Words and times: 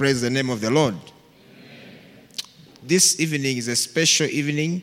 Praise 0.00 0.22
the 0.22 0.30
name 0.30 0.48
of 0.48 0.62
the 0.62 0.70
Lord. 0.70 0.94
This 2.82 3.20
evening 3.20 3.58
is 3.58 3.68
a 3.68 3.76
special 3.76 4.26
evening 4.28 4.82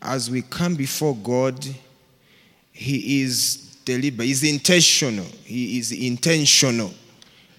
as 0.00 0.30
we 0.30 0.42
come 0.42 0.74
before 0.74 1.16
God. 1.16 1.66
He 2.70 3.22
is 3.22 3.78
deliberate, 3.86 4.26
he's 4.26 4.44
intentional. 4.44 5.24
He 5.44 5.78
is 5.78 5.92
intentional. 5.92 6.92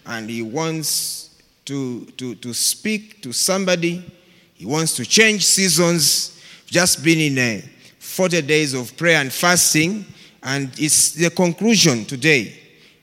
And 0.06 0.30
he 0.30 0.44
wants 0.44 1.42
to, 1.66 2.06
to, 2.18 2.36
to 2.36 2.54
speak 2.54 3.24
to 3.24 3.34
somebody. 3.34 4.06
He 4.54 4.68
wants 4.68 4.96
to 4.98 5.04
change 5.04 5.44
seasons. 5.44 6.40
Just 6.68 7.04
been 7.04 7.18
in 7.18 7.38
a 7.40 7.64
40 7.98 8.44
days 8.44 8.76
of 8.76 8.96
prayer 8.96 9.20
and 9.20 9.34
fasting, 9.34 10.06
and 10.44 10.72
it's 10.78 11.14
the 11.14 11.32
conclusion 11.32 12.06
today. 12.06 12.60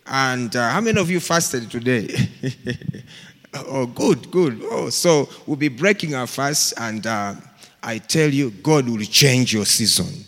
And 0.07 0.55
uh, 0.55 0.71
how 0.71 0.81
many 0.81 1.01
of 1.01 1.11
you 1.11 1.19
fasted 1.19 1.69
today? 1.69 2.17
oh, 3.55 3.87
good, 3.87 4.31
good. 4.31 4.61
Oh, 4.65 4.91
so 4.91 5.29
we'll 5.47 5.57
be 5.57 5.69
breaking 5.69 6.15
our 6.15 6.27
fast, 6.27 6.75
and 6.79 7.07
uh, 7.07 7.35
I 7.83 7.99
tell 7.99 8.29
you, 8.29 8.51
God 8.51 8.89
will 8.89 9.05
change 9.05 9.53
your 9.53 9.65
season 9.65 10.25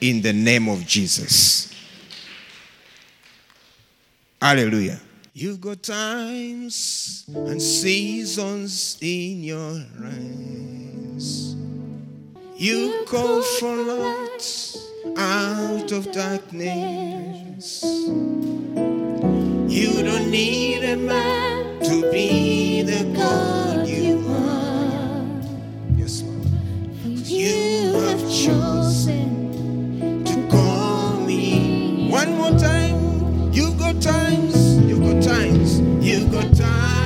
in 0.00 0.22
the 0.22 0.32
name 0.32 0.68
of 0.68 0.86
Jesus. 0.86 1.74
Hallelujah. 4.40 5.00
You've 5.34 5.60
got 5.60 5.82
times 5.82 7.24
and 7.32 7.60
seasons 7.60 8.98
in 9.00 9.42
your 9.44 9.74
hands. 10.00 11.54
You 12.56 13.04
call 13.06 13.42
for 13.42 13.76
light 13.76 14.76
out 15.16 15.92
of 15.92 16.10
darkness. 16.12 17.84
You 19.68 20.02
don't 20.02 20.30
need 20.30 20.82
a 20.82 20.96
man 20.96 21.57
to 21.88 22.10
be 22.12 22.82
the 22.82 23.02
God 23.16 23.88
you 23.88 24.22
are. 24.28 25.24
Yes, 25.96 26.22
Lord. 26.22 26.46
You 27.26 27.94
have 27.94 28.20
chosen 28.30 30.22
to 30.22 30.48
call 30.50 31.18
me. 31.20 32.10
One 32.10 32.36
more 32.36 32.50
time. 32.58 33.50
You've 33.54 33.78
got 33.78 34.02
times. 34.02 34.76
You've 34.86 35.00
got 35.00 35.22
times. 35.22 35.80
You've 36.04 36.30
got 36.30 36.54
times. 36.54 36.97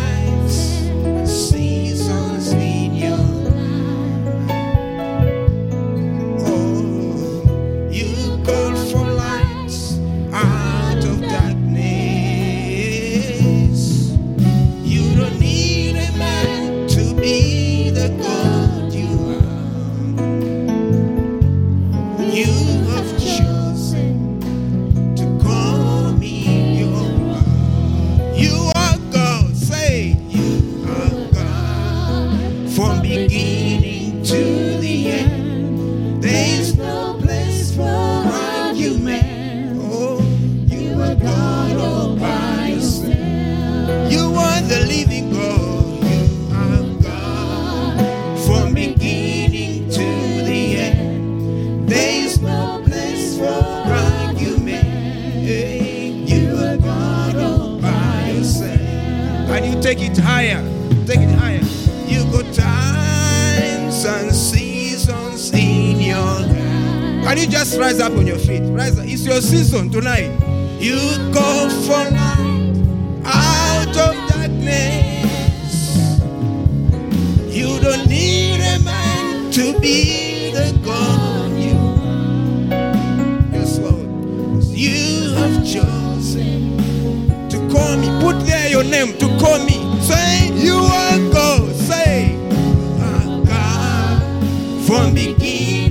From 94.92 95.14
beginning 95.14 95.81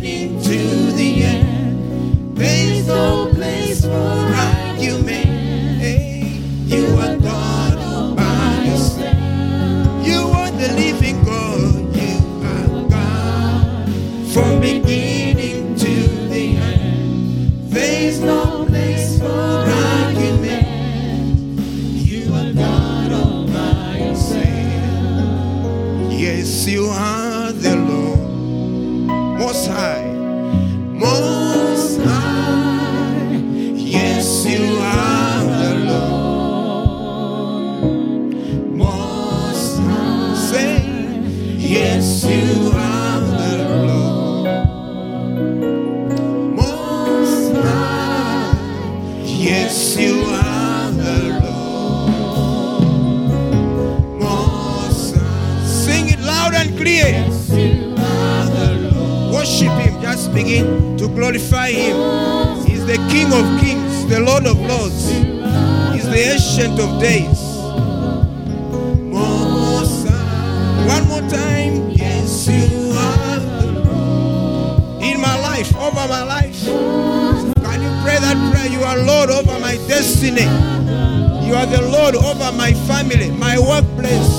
workplace. 83.71 84.33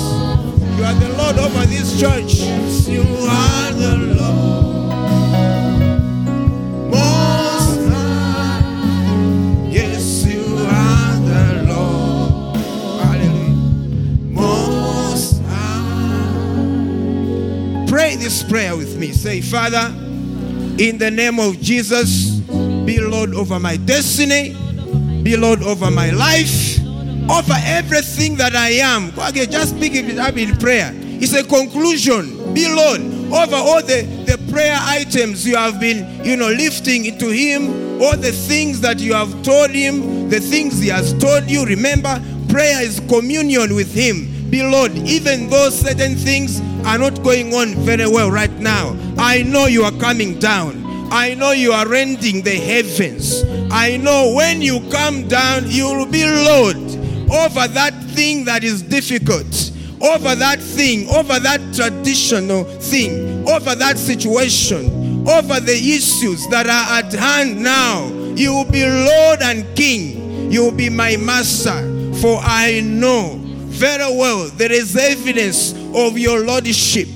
You 0.77 0.83
are 0.85 0.93
the 0.93 1.09
Lord 1.17 1.37
over 1.39 1.65
this 1.65 1.99
church. 1.99 2.33
You 2.87 3.01
are 3.01 3.71
the 3.73 3.97
Lord. 4.19 4.99
Most 6.91 7.79
High. 7.89 8.61
Yes, 9.69 10.25
you 10.25 10.43
are 10.59 11.15
the 11.31 11.63
Lord. 11.73 12.57
Most 14.29 15.41
High. 15.47 17.05
Pray 17.87 18.15
this 18.15 18.43
prayer 18.43 18.77
with 18.77 18.97
me. 18.97 19.11
Say, 19.13 19.41
Father, 19.41 19.91
in 20.77 20.97
the 20.99 21.09
name 21.09 21.39
of 21.39 21.59
Jesus, 21.59 22.29
be 22.85 22.99
Lord 22.99 23.33
over 23.33 23.59
my 23.59 23.77
destiny, 23.77 24.55
be 25.23 25.35
Lord 25.37 25.63
over 25.63 25.89
my 25.89 26.11
life, 26.11 26.62
over 27.29 27.53
everything 27.65 28.35
that 28.35 28.55
I 28.55 28.69
am. 28.71 29.17
Again, 29.19 29.49
just 29.51 29.79
pick 29.79 29.95
it 29.95 30.17
up 30.17 30.37
in 30.37 30.57
prayer. 30.57 30.91
It's 30.95 31.33
a 31.33 31.43
conclusion. 31.43 32.53
Be 32.53 32.67
Lord 32.73 33.01
over 33.33 33.55
all 33.55 33.81
the, 33.81 34.03
the 34.27 34.37
prayer 34.51 34.77
items 34.81 35.47
you 35.47 35.55
have 35.55 35.79
been, 35.79 36.23
you 36.23 36.35
know, 36.35 36.49
lifting 36.49 37.05
into 37.05 37.29
Him, 37.29 38.01
all 38.01 38.15
the 38.17 38.31
things 38.31 38.81
that 38.81 38.99
you 38.99 39.13
have 39.13 39.41
told 39.41 39.71
Him, 39.71 40.29
the 40.29 40.39
things 40.39 40.79
He 40.79 40.89
has 40.89 41.13
told 41.17 41.49
you. 41.49 41.65
Remember, 41.65 42.21
prayer 42.49 42.83
is 42.83 42.99
communion 43.09 43.73
with 43.73 43.93
Him. 43.93 44.49
be 44.51 44.61
Lord, 44.61 44.91
even 44.97 45.49
though 45.49 45.69
certain 45.69 46.15
things 46.15 46.61
are 46.85 46.97
not 46.97 47.23
going 47.23 47.53
on 47.53 47.73
very 47.85 48.07
well 48.07 48.29
right 48.29 48.53
now. 48.59 48.95
I 49.17 49.43
know 49.43 49.65
you 49.65 49.83
are 49.83 49.91
coming 49.93 50.37
down. 50.39 50.83
I 51.11 51.35
know 51.35 51.51
you 51.51 51.71
are 51.71 51.87
rending 51.87 52.41
the 52.41 52.55
heavens. 52.55 53.43
I 53.71 53.97
know 53.97 54.33
when 54.35 54.61
you 54.61 54.81
come 54.89 55.27
down, 55.27 55.69
you 55.69 55.85
will 55.85 56.05
be 56.05 56.25
Lord 56.25 56.82
over 57.33 57.67
that 57.67 57.93
thing 58.11 58.45
that 58.45 58.63
is 58.63 58.81
difficult, 58.81 59.71
over 60.01 60.35
that 60.35 60.59
thing, 60.59 61.09
over 61.09 61.39
that 61.39 61.59
traditional 61.73 62.63
thing, 62.63 63.47
over 63.49 63.75
that 63.75 63.97
situation, 63.97 65.27
over 65.27 65.59
the 65.59 65.73
issues 65.73 66.47
that 66.49 66.67
are 66.67 66.99
at 66.99 67.11
hand 67.13 67.61
now. 67.61 68.05
You 68.35 68.53
will 68.53 68.71
be 68.71 68.85
Lord 68.85 69.41
and 69.41 69.75
King. 69.75 70.51
You 70.51 70.65
will 70.65 70.71
be 70.71 70.89
my 70.89 71.17
master. 71.17 71.89
For 72.21 72.39
I 72.41 72.81
know 72.81 73.39
very 73.41 74.15
well 74.15 74.49
there 74.49 74.71
is 74.71 74.95
evidence 74.95 75.73
of 75.95 76.17
your 76.17 76.41
lordship. 76.45 77.09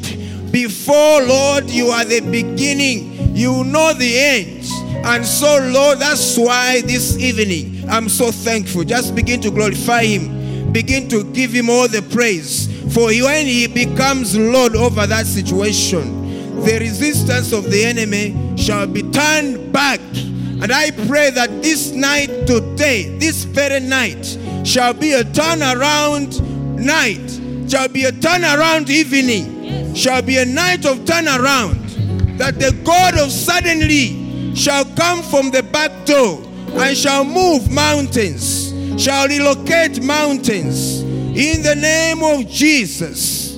Before, 0.52 1.22
Lord, 1.22 1.70
you 1.70 1.88
are 1.88 2.06
the 2.06 2.22
beginning, 2.22 3.36
you 3.36 3.64
know 3.64 3.94
the 3.94 4.18
end. 4.18 4.64
And 5.06 5.26
so, 5.26 5.60
Lord, 5.72 6.00
that's 6.00 6.38
why 6.38 6.82
this 6.82 7.18
evening 7.18 7.90
I'm 7.90 8.10
so 8.10 8.32
thankful. 8.32 8.84
Just 8.84 9.16
begin 9.16 9.42
to 9.42 9.52
glorify 9.52 10.04
Him, 10.04 10.72
begin 10.72 11.08
to 11.10 11.24
give 11.32 11.52
Him 11.52 11.70
all 11.70 11.88
the 11.88 12.02
praise. 12.02 12.68
For 12.94 13.08
when 13.08 13.46
He 13.46 13.68
becomes 13.68 14.38
Lord 14.38 14.76
over 14.76 15.08
that 15.08 15.26
situation, 15.26 16.62
the 16.64 16.80
resistance 16.80 17.54
of 17.54 17.70
the 17.70 17.84
enemy 17.84 18.58
shall 18.58 18.88
be 18.88 19.04
turned 19.12 19.72
back. 19.72 20.00
And 20.60 20.72
I 20.72 20.92
pray 20.92 21.30
that 21.30 21.62
this 21.62 21.92
night, 21.92 22.48
today, 22.48 23.16
this 23.20 23.44
very 23.44 23.80
night, 23.80 24.26
shall 24.66 24.94
be 24.94 25.14
a 25.14 25.24
turnaround 25.24 26.42
night, 26.78 27.70
shall 27.70 27.88
be 27.88 28.06
a 28.06 28.12
turnaround 28.12 28.90
evening, 28.90 29.94
shall 29.94 30.22
be 30.22 30.38
a 30.38 30.46
night 30.46 30.86
of 30.86 31.00
turnaround. 31.00 31.78
That 32.38 32.60
the 32.60 32.72
God 32.84 33.18
of 33.18 33.32
suddenly 33.32 34.27
shall 34.58 34.84
come 34.96 35.22
from 35.22 35.52
the 35.52 35.62
back 35.62 35.92
door 36.06 36.42
and 36.72 36.98
shall 36.98 37.24
move 37.24 37.70
mountains, 37.72 38.74
shall 39.02 39.28
relocate 39.28 40.02
mountains 40.02 41.02
in 41.02 41.62
the 41.62 41.76
name 41.76 42.24
of 42.24 42.48
Jesus. 42.50 43.56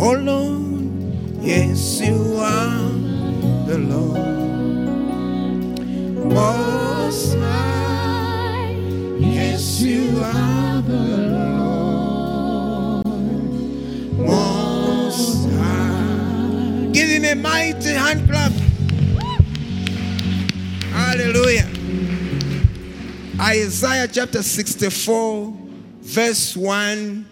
Oh 0.00 0.12
Lord, 0.12 0.92
yes, 1.42 2.00
you 2.00 2.36
are 2.38 2.92
the 3.66 3.78
Lord. 3.78 4.18
Most 6.32 7.34
high, 7.36 8.76
yes, 9.18 9.80
you 9.80 10.20
are 10.22 10.82
the 10.82 11.02
Lord. 13.02 13.06
Most 14.18 15.50
high. 15.50 16.90
Give 16.92 17.08
him 17.08 17.24
a 17.24 17.34
mighty 17.34 17.90
hand 17.90 18.28
clap. 18.30 18.52
Hallelujah. 21.18 21.66
Isaiah 23.40 24.06
chapter 24.06 24.40
64, 24.40 25.52
verse 26.00 26.56
1. 26.56 27.28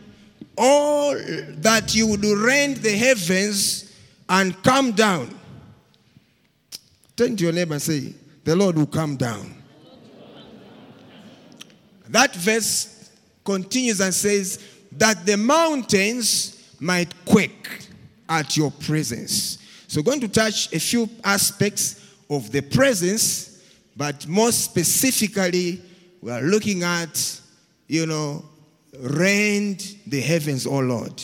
All 0.59 1.15
that 1.15 1.95
you 1.95 2.09
would 2.09 2.25
rend 2.25 2.79
the 2.79 2.91
heavens 2.91 3.97
and 4.29 4.61
come 4.65 4.91
down. 4.91 5.39
Turn 7.15 7.37
to 7.37 7.45
your 7.45 7.53
neighbor 7.53 7.75
and 7.75 7.83
say, 7.83 8.13
The 8.43 8.57
Lord 8.57 8.77
will 8.77 8.89
come 8.89 9.17
down. 9.17 9.63
That 12.09 12.35
verse 12.35 13.09
continues 13.45 14.01
and 14.01 14.13
says, 14.13 14.65
That 14.91 15.25
the 15.25 15.37
mountains 15.37 16.75
might 16.81 17.15
quake 17.25 17.87
at 18.29 18.57
your 18.57 18.73
presence. 18.73 19.59
So, 19.87 20.01
we're 20.01 20.07
going 20.07 20.21
to 20.23 20.29
touch 20.29 20.73
a 20.75 20.81
few 20.81 21.09
aspects 21.23 22.05
of 22.29 22.51
the 22.51 22.63
presence, 22.63 23.56
but 23.97 24.27
more 24.27 24.53
specifically, 24.53 25.81
we 26.21 26.31
are 26.31 26.43
looking 26.43 26.83
at, 26.83 27.41
you 27.89 28.07
know, 28.07 28.45
rend 28.99 29.97
the 30.07 30.21
heavens, 30.21 30.67
O 30.67 30.79
Lord, 30.79 31.23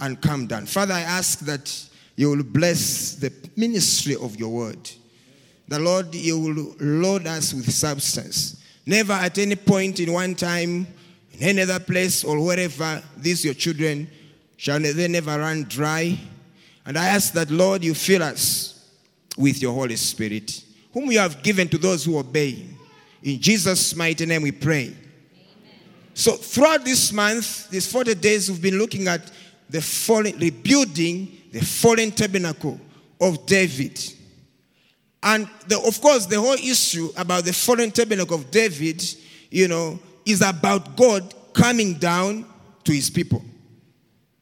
and 0.00 0.20
come 0.20 0.46
down. 0.46 0.66
Father, 0.66 0.94
I 0.94 1.00
ask 1.00 1.40
that 1.40 1.88
you 2.16 2.30
will 2.30 2.44
bless 2.44 3.16
the 3.16 3.32
ministry 3.56 4.16
of 4.16 4.36
your 4.36 4.50
word. 4.50 4.90
The 5.68 5.78
Lord, 5.78 6.14
you 6.14 6.38
will 6.38 6.74
load 6.78 7.26
us 7.26 7.52
with 7.52 7.70
substance. 7.70 8.62
Never 8.86 9.14
at 9.14 9.38
any 9.38 9.56
point 9.56 10.00
in 10.00 10.12
one 10.12 10.34
time, 10.34 10.86
in 11.32 11.42
any 11.42 11.62
other 11.62 11.80
place 11.80 12.22
or 12.22 12.38
wherever, 12.40 13.02
these 13.16 13.44
your 13.44 13.54
children 13.54 14.08
shall 14.56 14.78
they 14.78 15.08
never 15.08 15.38
run 15.38 15.64
dry. 15.64 16.18
And 16.86 16.98
I 16.98 17.08
ask 17.08 17.32
that, 17.32 17.50
Lord, 17.50 17.82
you 17.82 17.94
fill 17.94 18.22
us 18.22 18.88
with 19.36 19.60
your 19.60 19.72
Holy 19.72 19.96
Spirit, 19.96 20.62
whom 20.94 21.10
you 21.10 21.18
have 21.18 21.42
given 21.42 21.68
to 21.68 21.76
those 21.76 22.04
who 22.04 22.16
obey. 22.16 22.64
In 23.22 23.40
Jesus' 23.40 23.94
mighty 23.96 24.24
name 24.24 24.42
we 24.42 24.52
pray. 24.52 24.84
Amen. 24.84 24.96
So, 26.14 26.36
throughout 26.36 26.84
this 26.84 27.12
month, 27.12 27.68
these 27.68 27.90
40 27.90 28.14
days, 28.14 28.50
we've 28.50 28.62
been 28.62 28.78
looking 28.78 29.08
at 29.08 29.30
the 29.68 29.82
fallen, 29.82 30.38
rebuilding 30.38 31.36
the 31.50 31.60
fallen 31.60 32.12
tabernacle 32.12 32.80
of 33.20 33.44
David. 33.44 34.00
And 35.22 35.48
the, 35.66 35.80
of 35.80 36.00
course, 36.00 36.26
the 36.26 36.40
whole 36.40 36.54
issue 36.54 37.10
about 37.16 37.44
the 37.44 37.52
fallen 37.52 37.90
tabernacle 37.90 38.36
of 38.36 38.50
David, 38.50 39.02
you 39.50 39.66
know, 39.66 39.98
is 40.24 40.42
about 40.42 40.96
God 40.96 41.34
coming 41.52 41.94
down 41.94 42.46
to 42.84 42.92
his 42.92 43.10
people. 43.10 43.42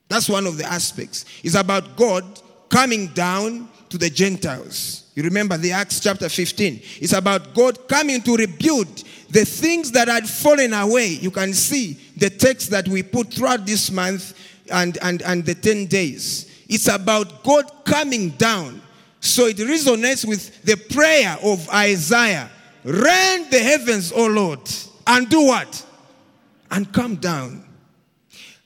That's 0.08 0.28
one 0.28 0.46
of 0.46 0.58
the 0.58 0.64
aspects. 0.64 1.24
It's 1.42 1.54
about 1.54 1.96
God 1.96 2.24
coming 2.68 3.06
down 3.08 3.68
to 3.88 3.96
the 3.96 4.10
Gentiles. 4.10 5.01
You 5.14 5.22
remember 5.24 5.56
the 5.56 5.72
Acts 5.72 6.00
chapter 6.00 6.28
15. 6.28 6.80
It's 7.00 7.12
about 7.12 7.54
God 7.54 7.86
coming 7.88 8.22
to 8.22 8.36
rebuild 8.36 8.88
the 9.28 9.44
things 9.44 9.92
that 9.92 10.08
had 10.08 10.28
fallen 10.28 10.72
away. 10.72 11.08
You 11.08 11.30
can 11.30 11.52
see 11.52 11.98
the 12.16 12.30
text 12.30 12.70
that 12.70 12.88
we 12.88 13.02
put 13.02 13.32
throughout 13.32 13.66
this 13.66 13.90
month 13.90 14.34
and, 14.70 14.96
and, 15.02 15.22
and 15.22 15.44
the 15.44 15.54
10 15.54 15.86
days. 15.86 16.64
It's 16.68 16.88
about 16.88 17.42
God 17.44 17.70
coming 17.84 18.30
down. 18.30 18.80
So 19.20 19.46
it 19.46 19.56
resonates 19.56 20.26
with 20.26 20.62
the 20.64 20.76
prayer 20.76 21.36
of 21.42 21.68
Isaiah 21.68 22.50
Rend 22.84 23.50
the 23.50 23.60
heavens, 23.60 24.12
O 24.12 24.26
Lord, 24.26 24.60
and 25.06 25.28
do 25.28 25.46
what? 25.46 25.86
And 26.70 26.92
come 26.92 27.16
down. 27.16 27.64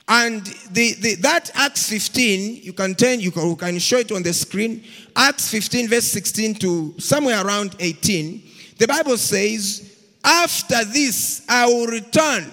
And 0.08 0.46
the, 0.70 0.94
the, 0.94 1.14
that 1.16 1.50
Acts 1.54 1.88
15, 1.88 2.62
you 2.62 2.72
can 2.72 2.94
turn, 2.94 3.20
you 3.20 3.32
can, 3.32 3.48
you 3.48 3.56
can 3.56 3.78
show 3.78 3.98
it 3.98 4.12
on 4.12 4.22
the 4.22 4.32
screen. 4.32 4.84
Acts 5.16 5.50
15, 5.50 5.88
verse 5.88 6.04
16 6.04 6.54
to 6.56 6.94
somewhere 6.98 7.44
around 7.44 7.74
18. 7.80 8.42
The 8.78 8.86
Bible 8.86 9.16
says, 9.16 9.98
After 10.22 10.84
this 10.84 11.44
I 11.48 11.66
will 11.66 11.88
return. 11.88 12.52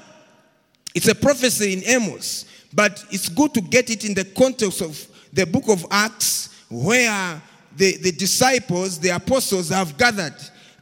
It's 0.96 1.08
a 1.08 1.16
prophecy 1.16 1.74
in 1.74 1.84
Amos, 1.86 2.46
but 2.74 3.04
it's 3.12 3.30
good 3.30 3.54
to 3.54 3.62
get 3.62 3.90
it 3.90 4.06
in 4.06 4.14
the 4.14 4.26
context 4.26 4.82
of 4.82 5.08
the 5.32 5.46
book 5.46 5.68
of 5.68 5.86
Acts, 5.92 6.66
where 6.70 7.42
the, 7.76 7.98
the 7.98 8.12
disciples, 8.12 9.00
the 9.00 9.10
apostles 9.10 9.70
have 9.70 9.98
gathered 9.98 10.36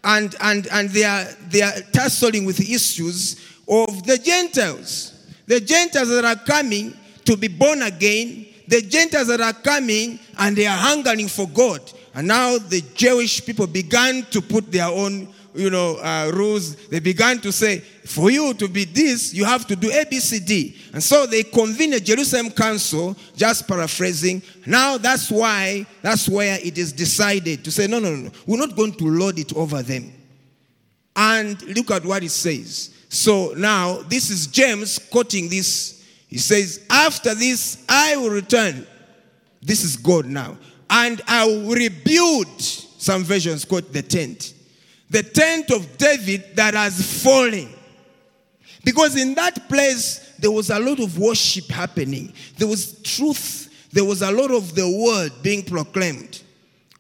and, 0.03 0.35
and, 0.41 0.67
and 0.67 0.89
they, 0.89 1.03
are, 1.03 1.25
they 1.49 1.61
are 1.61 1.79
tussling 1.93 2.45
with 2.45 2.59
issues 2.59 3.35
of 3.67 4.03
the 4.05 4.17
Gentiles. 4.17 5.20
The 5.47 5.59
Gentiles 5.59 6.09
that 6.09 6.25
are 6.25 6.35
coming 6.35 6.93
to 7.25 7.37
be 7.37 7.47
born 7.47 7.81
again, 7.81 8.45
the 8.67 8.81
Gentiles 8.81 9.27
that 9.27 9.41
are 9.41 9.53
coming 9.53 10.19
and 10.37 10.55
they 10.55 10.65
are 10.65 10.77
hungering 10.77 11.27
for 11.27 11.47
God. 11.47 11.81
And 12.13 12.27
now 12.27 12.57
the 12.57 12.81
Jewish 12.93 13.45
people 13.45 13.67
began 13.67 14.23
to 14.31 14.41
put 14.41 14.71
their 14.71 14.87
own 14.87 15.27
you 15.53 15.69
know, 15.69 15.97
uh, 15.97 16.31
rules, 16.33 16.75
they 16.87 16.99
began 16.99 17.39
to 17.39 17.51
say, 17.51 17.79
for 17.79 18.31
you 18.31 18.53
to 18.53 18.67
be 18.67 18.85
this, 18.85 19.33
you 19.33 19.45
have 19.45 19.67
to 19.67 19.75
do 19.75 19.91
A, 19.91 20.05
B, 20.05 20.19
C, 20.19 20.39
D. 20.39 20.75
And 20.93 21.03
so 21.03 21.25
they 21.25 21.43
convened 21.43 21.93
a 21.93 21.99
Jerusalem 21.99 22.51
council, 22.51 23.15
just 23.35 23.67
paraphrasing. 23.67 24.41
Now 24.65 24.97
that's 24.97 25.29
why, 25.29 25.85
that's 26.01 26.29
where 26.29 26.57
it 26.61 26.77
is 26.77 26.93
decided 26.93 27.63
to 27.65 27.71
say, 27.71 27.87
no, 27.87 27.99
no, 27.99 28.15
no, 28.15 28.31
we're 28.45 28.57
not 28.57 28.75
going 28.75 28.93
to 28.93 29.05
load 29.05 29.39
it 29.39 29.53
over 29.55 29.81
them. 29.81 30.11
And 31.15 31.61
look 31.75 31.91
at 31.91 32.05
what 32.05 32.23
it 32.23 32.31
says. 32.31 32.95
So 33.13 33.53
now, 33.57 33.97
this 34.03 34.29
is 34.29 34.47
James 34.47 34.97
quoting 34.97 35.49
this. 35.49 36.01
He 36.29 36.37
says, 36.37 36.85
After 36.89 37.35
this, 37.35 37.83
I 37.89 38.15
will 38.15 38.29
return. 38.29 38.87
This 39.61 39.83
is 39.83 39.97
God 39.97 40.25
now. 40.25 40.57
And 40.89 41.21
I 41.27 41.45
will 41.45 41.75
rebuild. 41.75 42.61
Some 42.61 43.25
versions 43.25 43.65
quote 43.65 43.91
the 43.91 44.01
tent 44.01 44.53
the 45.09 45.23
tent 45.23 45.71
of 45.71 45.97
David 45.97 46.55
that 46.55 46.73
has 46.73 47.21
fallen. 47.21 47.67
Because 48.85 49.17
in 49.17 49.35
that 49.35 49.67
place, 49.67 50.35
there 50.39 50.51
was 50.51 50.69
a 50.69 50.79
lot 50.79 51.01
of 51.01 51.19
worship 51.19 51.65
happening. 51.65 52.31
There 52.57 52.67
was 52.67 53.01
truth. 53.01 53.89
There 53.91 54.05
was 54.05 54.21
a 54.21 54.31
lot 54.31 54.51
of 54.51 54.73
the 54.73 54.87
word 54.89 55.33
being 55.43 55.63
proclaimed 55.63 56.41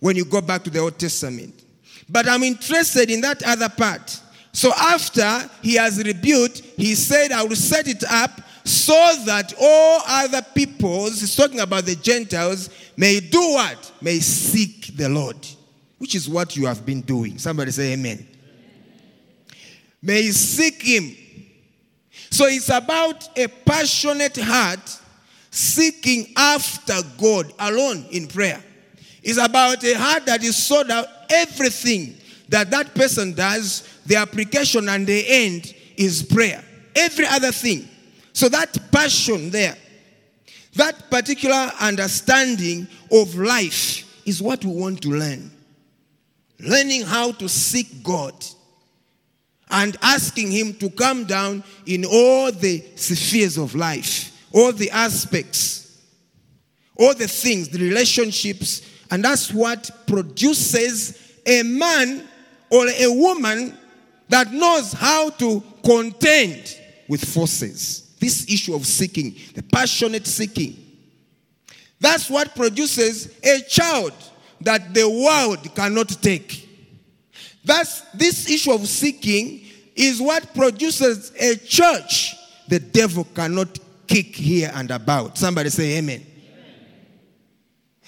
when 0.01 0.17
you 0.17 0.25
go 0.25 0.41
back 0.41 0.61
to 0.65 0.69
the 0.69 0.79
Old 0.79 0.99
Testament. 0.99 1.63
But 2.09 2.27
I'm 2.27 2.43
interested 2.43 3.09
in 3.09 3.21
that 3.21 3.43
other 3.43 3.69
part. 3.69 4.19
So 4.53 4.71
after 4.73 5.49
he 5.61 5.75
has 5.75 5.97
rebuked, 6.03 6.59
he 6.77 6.95
said, 6.95 7.31
I 7.31 7.43
will 7.43 7.55
set 7.55 7.87
it 7.87 8.03
up 8.09 8.41
so 8.63 8.93
that 9.25 9.53
all 9.59 10.01
other 10.05 10.41
peoples, 10.53 11.21
he's 11.21 11.35
talking 11.35 11.59
about 11.61 11.85
the 11.85 11.95
Gentiles, 11.95 12.69
may 12.97 13.19
do 13.19 13.39
what? 13.39 13.91
May 14.01 14.19
seek 14.19 14.95
the 14.95 15.09
Lord, 15.09 15.37
which 15.97 16.15
is 16.15 16.29
what 16.29 16.55
you 16.55 16.65
have 16.65 16.85
been 16.85 17.01
doing. 17.01 17.37
Somebody 17.37 17.71
say 17.71 17.93
amen. 17.93 18.27
May 20.01 20.29
seek 20.31 20.81
him. 20.81 21.15
So 22.29 22.45
it's 22.45 22.69
about 22.69 23.37
a 23.37 23.47
passionate 23.47 24.37
heart 24.37 24.99
seeking 25.49 26.33
after 26.35 26.95
God 27.17 27.53
alone 27.59 28.05
in 28.11 28.27
prayer. 28.27 28.61
It's 29.21 29.37
about 29.37 29.83
a 29.83 29.93
heart 29.93 30.25
that 30.25 30.43
is 30.43 30.55
sold 30.55 30.89
out 30.89 31.05
everything 31.29 32.17
that 32.49 32.71
that 32.71 32.93
person 32.95 33.33
does, 33.33 33.87
the 34.05 34.15
application 34.15 34.89
and 34.89 35.05
the 35.05 35.23
end 35.27 35.73
is 35.97 36.23
prayer. 36.23 36.63
Every 36.95 37.25
other 37.25 37.51
thing. 37.51 37.87
So 38.33 38.49
that 38.49 38.91
passion 38.91 39.49
there, 39.49 39.77
that 40.75 41.09
particular 41.09 41.71
understanding 41.79 42.87
of 43.11 43.35
life 43.35 44.25
is 44.25 44.41
what 44.41 44.63
we 44.63 44.71
want 44.71 45.01
to 45.01 45.09
learn. 45.09 45.51
Learning 46.59 47.01
how 47.01 47.31
to 47.33 47.49
seek 47.49 48.03
God 48.03 48.33
and 49.69 49.97
asking 50.01 50.51
Him 50.51 50.73
to 50.75 50.89
come 50.89 51.25
down 51.25 51.63
in 51.85 52.05
all 52.05 52.51
the 52.51 52.83
spheres 52.95 53.57
of 53.57 53.73
life, 53.73 54.47
all 54.53 54.71
the 54.71 54.91
aspects, 54.91 55.97
all 56.97 57.13
the 57.15 57.27
things, 57.27 57.69
the 57.69 57.79
relationships, 57.79 58.81
and 59.09 59.23
that's 59.23 59.51
what 59.51 59.89
produces 60.07 61.17
a 61.45 61.63
man 61.63 62.27
or 62.69 62.87
a 62.87 63.07
woman 63.07 63.77
that 64.31 64.53
knows 64.53 64.93
how 64.93 65.29
to 65.29 65.61
contend 65.83 66.77
with 67.09 67.23
forces. 67.23 68.15
This 68.17 68.49
issue 68.49 68.73
of 68.73 68.87
seeking, 68.87 69.35
the 69.53 69.61
passionate 69.61 70.25
seeking. 70.25 70.77
That's 71.99 72.29
what 72.29 72.55
produces 72.55 73.37
a 73.43 73.59
child 73.67 74.13
that 74.61 74.93
the 74.93 75.07
world 75.07 75.75
cannot 75.75 76.07
take. 76.21 76.67
That's 77.65 78.01
this 78.11 78.49
issue 78.49 78.71
of 78.71 78.87
seeking 78.87 79.65
is 79.95 80.21
what 80.21 80.53
produces 80.55 81.33
a 81.37 81.57
church 81.57 82.33
the 82.69 82.79
devil 82.79 83.25
cannot 83.35 83.77
kick 84.07 84.33
here 84.33 84.71
and 84.73 84.89
about. 84.91 85.37
Somebody 85.37 85.69
say 85.69 85.97
amen. 85.97 86.25
amen. 86.25 86.87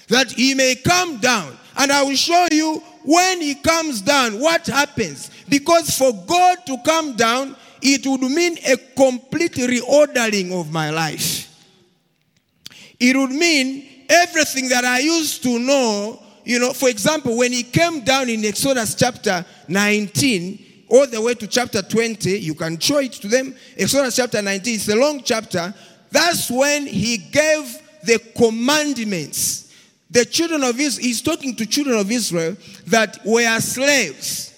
That 0.08 0.32
he 0.32 0.54
may 0.54 0.76
come 0.76 1.18
down. 1.18 1.58
And 1.76 1.92
I 1.92 2.02
will 2.02 2.16
show 2.16 2.46
you 2.50 2.82
when 3.04 3.40
he 3.40 3.54
comes 3.54 4.00
down 4.00 4.40
what 4.40 4.66
happens. 4.66 5.30
Because 5.48 5.96
for 5.96 6.12
God 6.26 6.58
to 6.66 6.78
come 6.84 7.14
down, 7.16 7.54
it 7.82 8.06
would 8.06 8.22
mean 8.22 8.56
a 8.66 8.76
complete 8.96 9.52
reordering 9.52 10.58
of 10.58 10.72
my 10.72 10.90
life. 10.90 11.50
It 12.98 13.16
would 13.16 13.30
mean 13.30 14.06
everything 14.08 14.68
that 14.70 14.84
I 14.84 15.00
used 15.00 15.42
to 15.42 15.58
know. 15.58 16.22
You 16.44 16.58
know, 16.58 16.72
for 16.72 16.88
example, 16.88 17.36
when 17.36 17.52
he 17.52 17.62
came 17.62 18.00
down 18.00 18.28
in 18.28 18.44
Exodus 18.44 18.94
chapter 18.94 19.44
19, 19.68 20.86
all 20.88 21.06
the 21.06 21.20
way 21.20 21.34
to 21.34 21.46
chapter 21.46 21.82
20, 21.82 22.38
you 22.38 22.54
can 22.54 22.78
show 22.78 22.98
it 22.98 23.12
to 23.12 23.28
them. 23.28 23.54
Exodus 23.76 24.16
chapter 24.16 24.40
19, 24.40 24.74
it's 24.74 24.88
a 24.88 24.96
long 24.96 25.22
chapter. 25.22 25.74
That's 26.10 26.50
when 26.50 26.86
he 26.86 27.16
gave 27.18 27.82
the 28.02 28.18
commandments. 28.36 29.63
The 30.14 30.24
children 30.24 30.62
of 30.62 30.78
Israel, 30.78 31.06
he's 31.06 31.20
talking 31.20 31.56
to 31.56 31.66
children 31.66 31.98
of 31.98 32.08
Israel 32.08 32.56
that 32.86 33.18
were 33.26 33.60
slaves. 33.60 34.54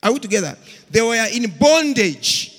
Are 0.00 0.12
we 0.12 0.20
together? 0.20 0.56
They 0.88 1.02
were 1.02 1.16
in 1.32 1.52
bondage. 1.58 2.52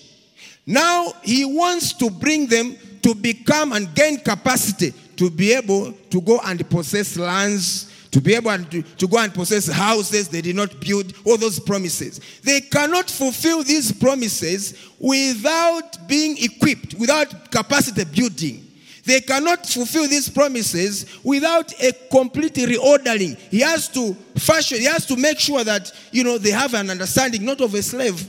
Now 0.66 1.14
he 1.24 1.46
wants 1.46 1.94
to 1.94 2.10
bring 2.10 2.48
them 2.48 2.76
to 3.04 3.16
become 3.16 3.72
and 3.72 3.96
gain 3.96 4.18
capacity 4.20 4.94
to 5.16 5.30
be 5.30 5.54
able 5.54 5.94
to 5.94 6.20
go 6.20 6.42
and 6.44 6.70
possess 6.70 7.16
lands, 7.16 8.10
to 8.12 8.20
be 8.20 8.36
able 8.36 8.58
to, 8.66 8.82
to 8.82 9.08
go 9.08 9.18
and 9.20 9.34
possess 9.34 9.68
houses 9.68 10.28
they 10.28 10.42
did 10.42 10.58
not 10.58 10.78
build, 10.82 11.14
all 11.26 11.38
those 11.38 11.58
promises. 11.58 12.20
They 12.44 12.60
cannot 12.60 13.10
fulfill 13.10 13.64
these 13.64 13.94
promises 13.94 14.74
without 15.00 16.06
being 16.06 16.36
equipped, 16.38 16.96
without 16.96 17.50
capacity 17.50 18.04
building. 18.04 18.65
They 19.06 19.22
cannot 19.22 19.68
fulfill 19.68 20.08
these 20.08 20.30
promises 20.30 21.06
without 21.24 21.72
a 21.82 21.92
complete 22.10 22.56
reordering. 22.56 23.38
He 23.38 23.60
has 23.60 23.88
to 23.90 24.16
fashion, 24.36 24.80
he 24.80 24.86
has 24.86 25.06
to 25.06 25.16
make 25.16 25.40
sure 25.40 25.64
that, 25.64 25.92
you 26.12 26.24
know, 26.24 26.40
they 26.40 26.50
have 26.50 26.74
an 26.74 26.90
understanding, 26.90 27.46
not 27.46 27.62
of 27.62 27.74
a 27.76 27.84
slave. 27.84 28.28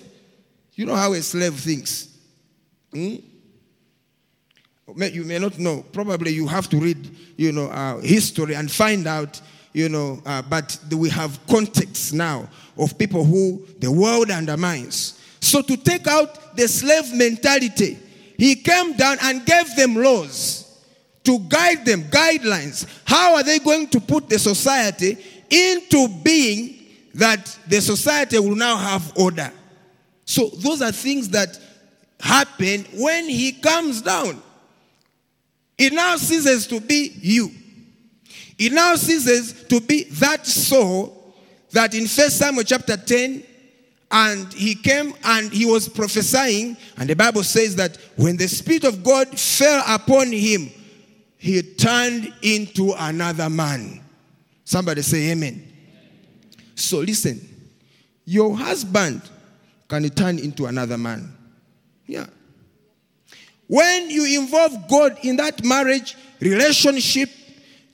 You 0.75 0.85
know 0.85 0.95
how 0.95 1.15
a 1.15 1.23
slave 1.23 1.55
thinks. 1.55 2.09
Hmm? 2.93 3.17
You 4.95 5.25
may 5.25 5.39
not 5.39 5.59
know. 5.59 5.83
Probably 5.93 6.33
you 6.33 6.47
have 6.47 6.69
to 6.69 6.77
read, 6.77 7.11
you 7.37 7.53
know, 7.53 7.69
uh, 7.69 7.99
history 8.01 8.55
and 8.55 8.71
find 8.71 9.07
out, 9.07 9.41
you 9.73 9.89
know. 9.89 10.23
Uh, 10.27 10.43
but 10.43 10.79
we 10.93 11.09
have 11.09 11.45
context 11.47 12.13
now 12.13 12.49
of 12.77 12.97
people 12.99 13.25
who 13.25 13.67
the 13.79 13.91
world 13.91 14.31
undermines. 14.31 15.19
So 15.41 15.63
to 15.63 15.77
take 15.77 16.07
out 16.07 16.55
the 16.55 16.69
slave 16.69 17.15
mentality, 17.15 17.99
he 18.37 18.57
came 18.57 18.95
down 18.97 19.17
and 19.23 19.45
gave 19.45 19.75
them 19.75 19.97
laws 19.97 20.66
to 21.27 21.39
guide 21.41 21.85
them, 21.85 22.05
guidelines. 22.05 22.87
How 23.05 23.35
are 23.35 23.43
they 23.43 23.59
going 23.59 23.89
to 23.89 24.01
put 24.01 24.29
the 24.29 24.39
society 24.39 25.19
into 25.51 26.09
being 26.23 26.87
that 27.15 27.59
the 27.69 27.81
society 27.81 28.39
will 28.39 28.57
now 28.57 28.77
have 28.77 29.13
order? 29.17 29.53
So 30.25 30.49
those 30.49 30.83
are 30.83 30.93
things 30.93 31.29
that 31.31 31.59
happen 32.21 32.87
when 32.95 33.29
he 33.29 33.53
comes 33.53 34.03
down. 34.03 34.43
It 35.77 35.93
now 35.93 36.17
ceases 36.17 36.67
to 36.69 36.81
be 36.81 37.13
you. 37.21 37.51
It 38.59 38.73
now 38.73 38.95
ceases 38.95 39.65
to 39.65 39.81
be 39.81 40.05
that 40.05 40.47
Saul 40.47 41.35
that 41.73 41.95
in 41.95 42.07
First 42.07 42.39
Samuel 42.39 42.65
chapter 42.65 42.97
10, 42.97 43.43
and 44.11 44.53
he 44.53 44.77
came 44.77 45.13
and 45.25 45.53
he 45.53 45.67
was 45.67 45.89
prophesying, 45.89 46.77
and 46.97 47.11
the 47.11 47.17
Bible 47.17 47.43
says 47.43 47.75
that 47.77 47.99
when 48.17 48.37
the 48.37 48.47
Spirit 48.47 48.85
of 48.85 49.03
God 49.03 49.39
fell 49.39 49.83
upon 49.87 50.31
him, 50.31 50.71
he 51.39 51.63
turned 51.63 52.33
into 52.43 52.95
another 52.99 53.51
man. 53.51 54.01
Somebody 54.65 55.03
say 55.03 55.31
amen. 55.31 55.73
So 56.75 56.99
listen, 56.99 57.41
your 58.25 58.57
husband 58.57 59.23
can 59.89 60.09
turn 60.11 60.39
into 60.39 60.67
another 60.67 60.99
man. 60.99 61.33
Yeah. 62.07 62.27
When 63.69 64.11
you 64.11 64.41
involve 64.41 64.89
God 64.89 65.19
in 65.23 65.37
that 65.37 65.65
marriage 65.65 66.17
relationship, 66.41 67.31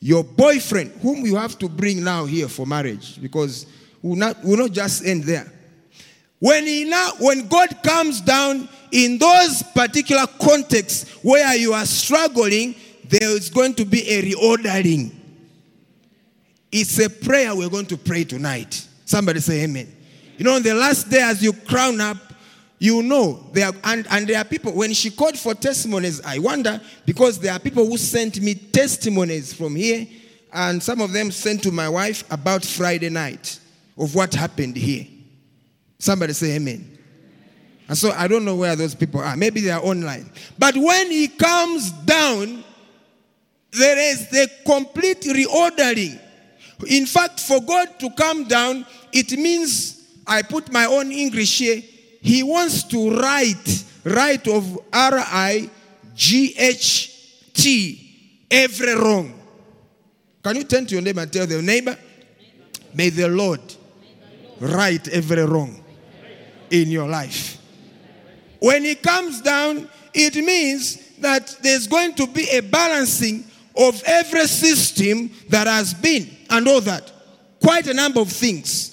your 0.01 0.25
boyfriend, 0.25 0.93
whom 1.01 1.25
you 1.25 1.37
have 1.37 1.59
to 1.59 1.69
bring 1.69 2.03
now 2.03 2.25
here 2.25 2.49
for 2.49 2.67
marriage, 2.67 3.21
because 3.23 3.67
will 4.03 4.17
not 4.17 4.43
will 4.45 4.57
not 4.57 4.73
just 4.73 5.05
end 5.05 5.25
there. 5.25 5.51
When 6.41 6.67
he 6.67 6.85
now, 6.85 7.13
when 7.21 7.47
God 7.47 7.83
comes 7.85 8.21
down 8.21 8.69
in 8.91 9.17
those 9.19 9.63
particular 9.75 10.27
contexts 10.41 11.09
where 11.23 11.55
you 11.57 11.73
are 11.73 11.87
struggling, 11.87 12.75
there 13.13 13.29
is 13.37 13.51
going 13.51 13.75
to 13.75 13.85
be 13.85 14.09
a 14.09 14.23
reordering. 14.23 15.13
It's 16.73 16.99
a 16.99 17.11
prayer 17.11 17.55
we're 17.55 17.69
going 17.69 17.85
to 17.87 17.99
pray 17.99 18.25
tonight. 18.25 18.89
Somebody 19.05 19.41
say 19.41 19.65
amen. 19.65 19.95
You 20.39 20.47
know, 20.47 20.55
on 20.55 20.63
the 20.63 20.73
last 20.73 21.11
day, 21.11 21.21
as 21.21 21.43
you 21.43 21.53
crown 21.53 22.01
up, 22.01 22.17
you 22.79 23.03
know, 23.03 23.51
there 23.53 23.69
are, 23.69 23.75
and, 23.85 24.07
and 24.11 24.27
there 24.27 24.39
are 24.39 24.45
people, 24.45 24.73
when 24.73 24.95
she 24.95 25.11
called 25.11 25.39
for 25.39 25.55
testimonies, 25.55 26.23
I 26.23 26.39
wonder, 26.39 26.81
because 27.05 27.39
there 27.39 27.53
are 27.53 27.59
people 27.59 27.85
who 27.85 27.99
sent 27.99 28.41
me 28.41 28.55
testimonies 28.55 29.53
from 29.53 29.77
here, 29.77 30.07
and 30.51 30.83
some 30.83 31.03
of 31.03 31.13
them 31.13 31.31
sent 31.31 31.63
to 31.65 31.71
my 31.71 31.91
wife 31.91 32.25
about 32.33 32.65
Friday 32.65 33.11
night 33.11 33.61
of 33.99 34.15
what 34.15 34.33
happened 34.33 34.75
here. 34.75 35.07
Somebody 35.99 36.33
say 36.33 36.57
amen. 36.57 36.99
And 37.89 37.99
so 37.99 38.11
I 38.13 38.27
don't 38.27 38.47
know 38.47 38.57
where 38.57 38.75
those 38.75 38.95
people 38.95 39.21
are. 39.21 39.37
Maybe 39.37 39.61
they 39.61 39.71
are 39.71 39.83
online. 39.83 40.31
But 40.59 40.77
when 40.79 41.11
he 41.11 41.29
comes 41.29 41.93
down, 41.93 42.65
there 43.73 43.99
is 43.99 44.29
the 44.29 44.51
complete 44.65 45.23
reordering. 45.23 46.19
In 46.89 47.07
fact, 47.07 47.41
for 47.41 47.61
God 47.61 47.99
to 48.01 48.11
come 48.11 48.45
down, 48.45 48.85
it 49.13 49.33
means 49.33 50.09
I 50.27 50.43
put 50.43 50.73
my 50.73 50.87
own 50.87 51.11
English 51.13 51.59
here 51.59 51.83
he 52.23 52.45
wants 52.45 52.85
to 52.85 53.11
write, 53.11 53.85
right 54.05 54.47
of 54.47 54.79
R 54.93 55.19
I 55.19 55.69
G 56.15 56.55
H 56.57 57.51
T, 57.53 58.47
every 58.49 58.95
wrong. 58.95 59.35
Can 60.45 60.57
you 60.57 60.65
turn 60.65 60.87
to 60.87 60.95
your 60.95 61.03
neighbor 61.03 61.21
and 61.21 61.33
tell 61.33 61.49
the 61.49 61.61
neighbor, 61.61 61.99
may 62.95 63.11
the 63.11 63.29
Lord 63.29 63.61
right 64.61 65.07
every 65.09 65.45
wrong 65.45 65.83
in 66.71 66.93
your 66.93 67.09
life. 67.09 67.59
When 68.61 68.85
he 68.85 68.95
comes 68.95 69.41
down, 69.41 69.89
it 70.15 70.37
means 70.37 71.17
that 71.19 71.59
there's 71.61 71.89
going 71.89 72.15
to 72.15 72.29
be 72.29 72.49
a 72.51 72.61
balancing 72.61 73.45
of 73.77 74.03
every 74.05 74.47
system 74.47 75.31
that 75.49 75.67
has 75.67 75.95
been 75.95 76.29
and 76.51 76.67
all 76.69 76.81
that. 76.83 77.11
Quite 77.61 77.87
a 77.87 77.95
number 77.95 78.21
of 78.21 78.29
things. 78.29 78.93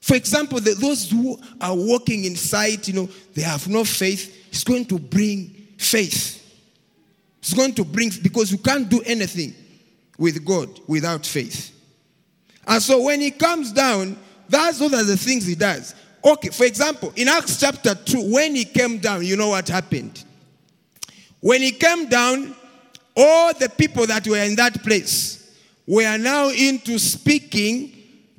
For 0.00 0.16
example, 0.16 0.60
the, 0.60 0.74
those 0.74 1.10
who 1.10 1.38
are 1.60 1.74
walking 1.74 2.24
in 2.24 2.34
sight, 2.34 2.88
you 2.88 2.94
know, 2.94 3.08
they 3.34 3.42
have 3.42 3.68
no 3.68 3.84
faith, 3.84 4.48
he's 4.50 4.64
going 4.64 4.86
to 4.86 4.98
bring 4.98 5.68
faith. 5.76 6.36
It's 7.40 7.54
going 7.54 7.74
to 7.74 7.84
bring, 7.84 8.10
because 8.22 8.50
you 8.50 8.58
can't 8.58 8.88
do 8.88 9.02
anything 9.04 9.54
with 10.18 10.44
God 10.44 10.80
without 10.86 11.24
faith. 11.24 11.74
And 12.66 12.82
so 12.82 13.02
when 13.02 13.20
he 13.20 13.30
comes 13.30 13.72
down, 13.72 14.18
that's 14.48 14.78
those 14.78 14.94
are 14.94 15.04
the 15.04 15.16
things 15.16 15.46
he 15.46 15.54
does. 15.54 15.94
Okay, 16.24 16.48
for 16.48 16.64
example, 16.64 17.12
in 17.16 17.28
Acts 17.28 17.60
chapter 17.60 17.94
2, 17.94 18.32
when 18.32 18.54
he 18.54 18.64
came 18.64 18.98
down, 18.98 19.24
you 19.24 19.36
know 19.36 19.50
what 19.50 19.68
happened? 19.68 20.24
When 21.40 21.62
he 21.62 21.70
came 21.70 22.08
down, 22.08 22.54
all 23.18 23.52
the 23.52 23.68
people 23.68 24.06
that 24.06 24.26
were 24.28 24.38
in 24.38 24.54
that 24.54 24.80
place 24.84 25.52
were 25.86 26.16
now 26.18 26.50
into 26.50 26.98
speaking 26.98 27.92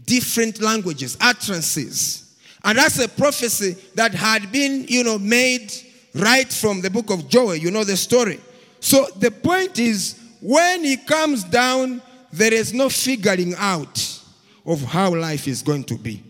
different 0.06 0.62
languages, 0.62 1.18
utterances. 1.20 2.38
And 2.64 2.78
that's 2.78 2.98
a 3.00 3.10
prophecy 3.10 3.76
that 3.96 4.14
had 4.14 4.52
been, 4.52 4.86
you 4.88 5.04
know, 5.04 5.20
made 5.20 5.74
right 6.16 6.52
from 6.52 6.82
the 6.82 6.90
book 6.90 7.10
of 7.10 7.28
Joel. 7.28 7.56
You 7.56 7.72
know 7.72 7.84
the 7.84 7.98
story. 7.98 8.40
So 8.80 9.06
the 9.18 9.32
point 9.32 9.80
is, 9.80 10.18
when 10.42 10.86
he 10.86 10.96
comes 10.96 11.44
down, 11.44 12.02
there 12.32 12.54
is 12.54 12.74
no 12.74 12.88
figuring 12.88 13.56
out 13.58 14.22
of 14.66 14.82
how 14.84 15.14
life 15.14 15.48
is 15.48 15.62
going 15.62 15.84
to 15.86 15.96
be. 15.96 16.24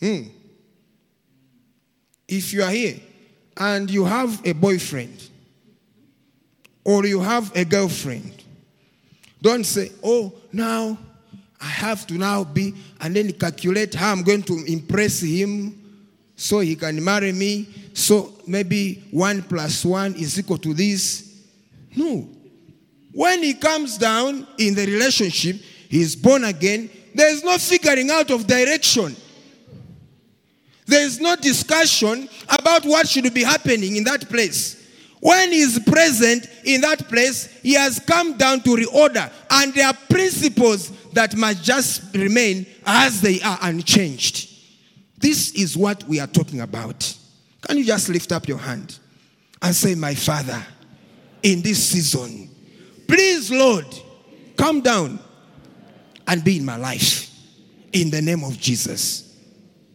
Hmm. 0.00 0.22
If 2.26 2.52
you 2.52 2.62
are 2.64 2.70
here 2.70 2.96
and 3.56 3.88
you 3.88 4.04
have 4.04 4.44
a 4.44 4.52
boyfriend 4.52 5.30
or 6.86 7.04
you 7.04 7.18
have 7.18 7.50
a 7.56 7.64
girlfriend, 7.64 8.44
don't 9.42 9.64
say, 9.66 9.90
oh, 10.04 10.32
now 10.52 10.96
I 11.60 11.64
have 11.64 12.06
to 12.06 12.14
now 12.14 12.44
be, 12.44 12.74
and 13.00 13.16
then 13.16 13.32
calculate 13.32 13.92
how 13.92 14.12
I'm 14.12 14.22
going 14.22 14.44
to 14.44 14.64
impress 14.66 15.20
him 15.20 15.74
so 16.36 16.60
he 16.60 16.76
can 16.76 17.02
marry 17.02 17.32
me. 17.32 17.68
So 17.92 18.34
maybe 18.46 19.02
one 19.10 19.42
plus 19.42 19.84
one 19.84 20.14
is 20.14 20.38
equal 20.38 20.58
to 20.58 20.72
this. 20.74 21.42
No. 21.96 22.28
When 23.12 23.42
he 23.42 23.54
comes 23.54 23.98
down 23.98 24.46
in 24.56 24.76
the 24.76 24.86
relationship, 24.86 25.56
he's 25.88 26.14
born 26.14 26.44
again, 26.44 26.88
there's 27.12 27.42
no 27.42 27.58
figuring 27.58 28.10
out 28.10 28.30
of 28.30 28.46
direction. 28.46 29.16
There 30.86 31.04
is 31.04 31.18
no 31.18 31.34
discussion 31.34 32.28
about 32.48 32.84
what 32.84 33.08
should 33.08 33.34
be 33.34 33.42
happening 33.42 33.96
in 33.96 34.04
that 34.04 34.28
place. 34.28 34.75
When 35.26 35.50
he 35.50 35.58
is 35.58 35.80
present 35.80 36.48
in 36.62 36.82
that 36.82 37.08
place, 37.08 37.48
he 37.60 37.72
has 37.72 37.98
come 37.98 38.36
down 38.36 38.60
to 38.60 38.76
reorder, 38.76 39.28
and 39.50 39.74
there 39.74 39.88
are 39.88 39.98
principles 40.08 40.92
that 41.14 41.34
must 41.34 41.64
just 41.64 42.14
remain 42.14 42.64
as 42.86 43.22
they 43.22 43.40
are 43.40 43.58
unchanged. 43.62 44.48
This 45.18 45.50
is 45.50 45.76
what 45.76 46.04
we 46.04 46.20
are 46.20 46.28
talking 46.28 46.60
about. 46.60 47.12
Can 47.62 47.76
you 47.76 47.84
just 47.84 48.08
lift 48.08 48.30
up 48.30 48.46
your 48.46 48.58
hand 48.58 49.00
and 49.60 49.74
say, 49.74 49.96
My 49.96 50.14
Father, 50.14 50.64
in 51.42 51.60
this 51.60 51.84
season, 51.84 52.48
please, 53.08 53.50
Lord, 53.50 53.86
come 54.56 54.80
down 54.80 55.18
and 56.28 56.44
be 56.44 56.58
in 56.58 56.64
my 56.64 56.76
life 56.76 57.36
in 57.92 58.10
the 58.10 58.22
name 58.22 58.44
of 58.44 58.60
Jesus. 58.60 59.36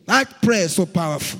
That 0.07 0.41
prayer 0.41 0.65
is 0.65 0.75
so 0.75 0.85
powerful. 0.85 1.39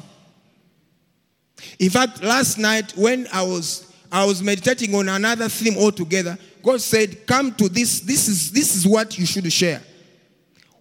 In 1.79 1.89
fact, 1.89 2.23
last 2.23 2.57
night 2.57 2.93
when 2.95 3.27
I 3.31 3.41
was 3.43 3.87
I 4.11 4.25
was 4.25 4.43
meditating 4.43 4.93
on 4.93 5.07
another 5.07 5.47
theme 5.47 5.77
altogether, 5.77 6.37
God 6.61 6.81
said, 6.81 7.25
"Come 7.25 7.53
to 7.55 7.69
this. 7.69 8.01
This 8.01 8.27
is 8.27 8.51
this 8.51 8.75
is 8.75 8.85
what 8.85 9.17
you 9.17 9.25
should 9.25 9.51
share." 9.51 9.81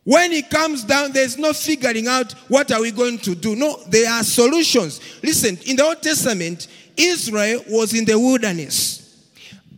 When 0.05 0.33
it 0.33 0.51
comes 0.51 0.83
down, 0.83 1.13
there's 1.13 1.39
no 1.39 1.53
figuring 1.53 2.09
out 2.09 2.33
what 2.49 2.73
are 2.73 2.81
we 2.81 2.91
going 2.91 3.19
to 3.19 3.35
do. 3.35 3.55
No, 3.55 3.79
there 3.89 4.11
are 4.11 4.25
solutions. 4.25 5.01
Listen, 5.23 5.59
in 5.67 5.77
the 5.77 5.85
Old 5.85 6.03
Testament, 6.03 6.67
Israel 6.97 7.63
was 7.69 7.95
in 7.95 8.05
the 8.05 8.19
wilderness. 8.19 9.01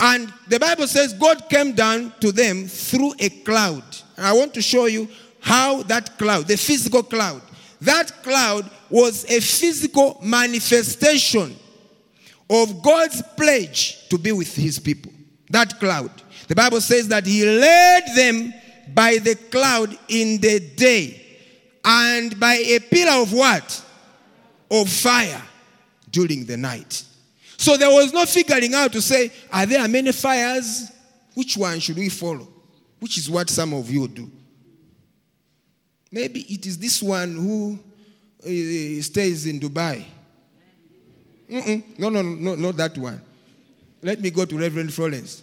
And 0.00 0.32
the 0.48 0.58
Bible 0.58 0.86
says 0.86 1.12
God 1.12 1.48
came 1.48 1.72
down 1.72 2.12
to 2.20 2.32
them 2.32 2.66
through 2.66 3.14
a 3.18 3.28
cloud. 3.28 3.84
And 4.16 4.26
I 4.26 4.32
want 4.32 4.54
to 4.54 4.62
show 4.62 4.86
you 4.86 5.08
how 5.40 5.82
that 5.84 6.18
cloud, 6.18 6.48
the 6.48 6.56
physical 6.56 7.02
cloud, 7.02 7.42
that 7.80 8.22
cloud 8.22 8.70
was 8.92 9.24
a 9.24 9.40
physical 9.40 10.20
manifestation 10.22 11.56
of 12.50 12.82
God's 12.82 13.22
pledge 13.36 14.06
to 14.10 14.18
be 14.18 14.32
with 14.32 14.54
his 14.54 14.78
people. 14.78 15.10
That 15.48 15.80
cloud. 15.80 16.10
The 16.46 16.54
Bible 16.54 16.82
says 16.82 17.08
that 17.08 17.24
he 17.24 17.44
led 17.44 18.04
them 18.14 18.52
by 18.94 19.16
the 19.16 19.34
cloud 19.34 19.98
in 20.08 20.38
the 20.42 20.60
day 20.76 21.20
and 21.82 22.38
by 22.38 22.54
a 22.56 22.80
pillar 22.80 23.22
of 23.22 23.32
what? 23.32 23.84
Of 24.70 24.90
fire 24.90 25.42
during 26.10 26.44
the 26.44 26.58
night. 26.58 27.02
So 27.56 27.78
there 27.78 27.90
was 27.90 28.12
no 28.12 28.26
figuring 28.26 28.74
out 28.74 28.92
to 28.92 29.00
say, 29.00 29.32
are 29.50 29.64
there 29.64 29.88
many 29.88 30.12
fires? 30.12 30.90
Which 31.34 31.56
one 31.56 31.80
should 31.80 31.96
we 31.96 32.10
follow? 32.10 32.46
Which 33.00 33.16
is 33.16 33.30
what 33.30 33.48
some 33.48 33.72
of 33.72 33.90
you 33.90 34.06
do. 34.06 34.30
Maybe 36.10 36.40
it 36.40 36.66
is 36.66 36.76
this 36.76 37.02
one 37.02 37.34
who 37.34 37.78
uh, 38.44 39.02
stays 39.02 39.46
in 39.46 39.60
Dubai. 39.60 40.04
Mm-mm. 41.50 41.98
No, 41.98 42.08
no, 42.08 42.22
no, 42.22 42.54
not 42.54 42.76
that 42.76 42.96
one. 42.96 43.20
Let 44.02 44.20
me 44.20 44.30
go 44.30 44.44
to 44.44 44.58
Reverend 44.58 44.92
Florence. 44.92 45.42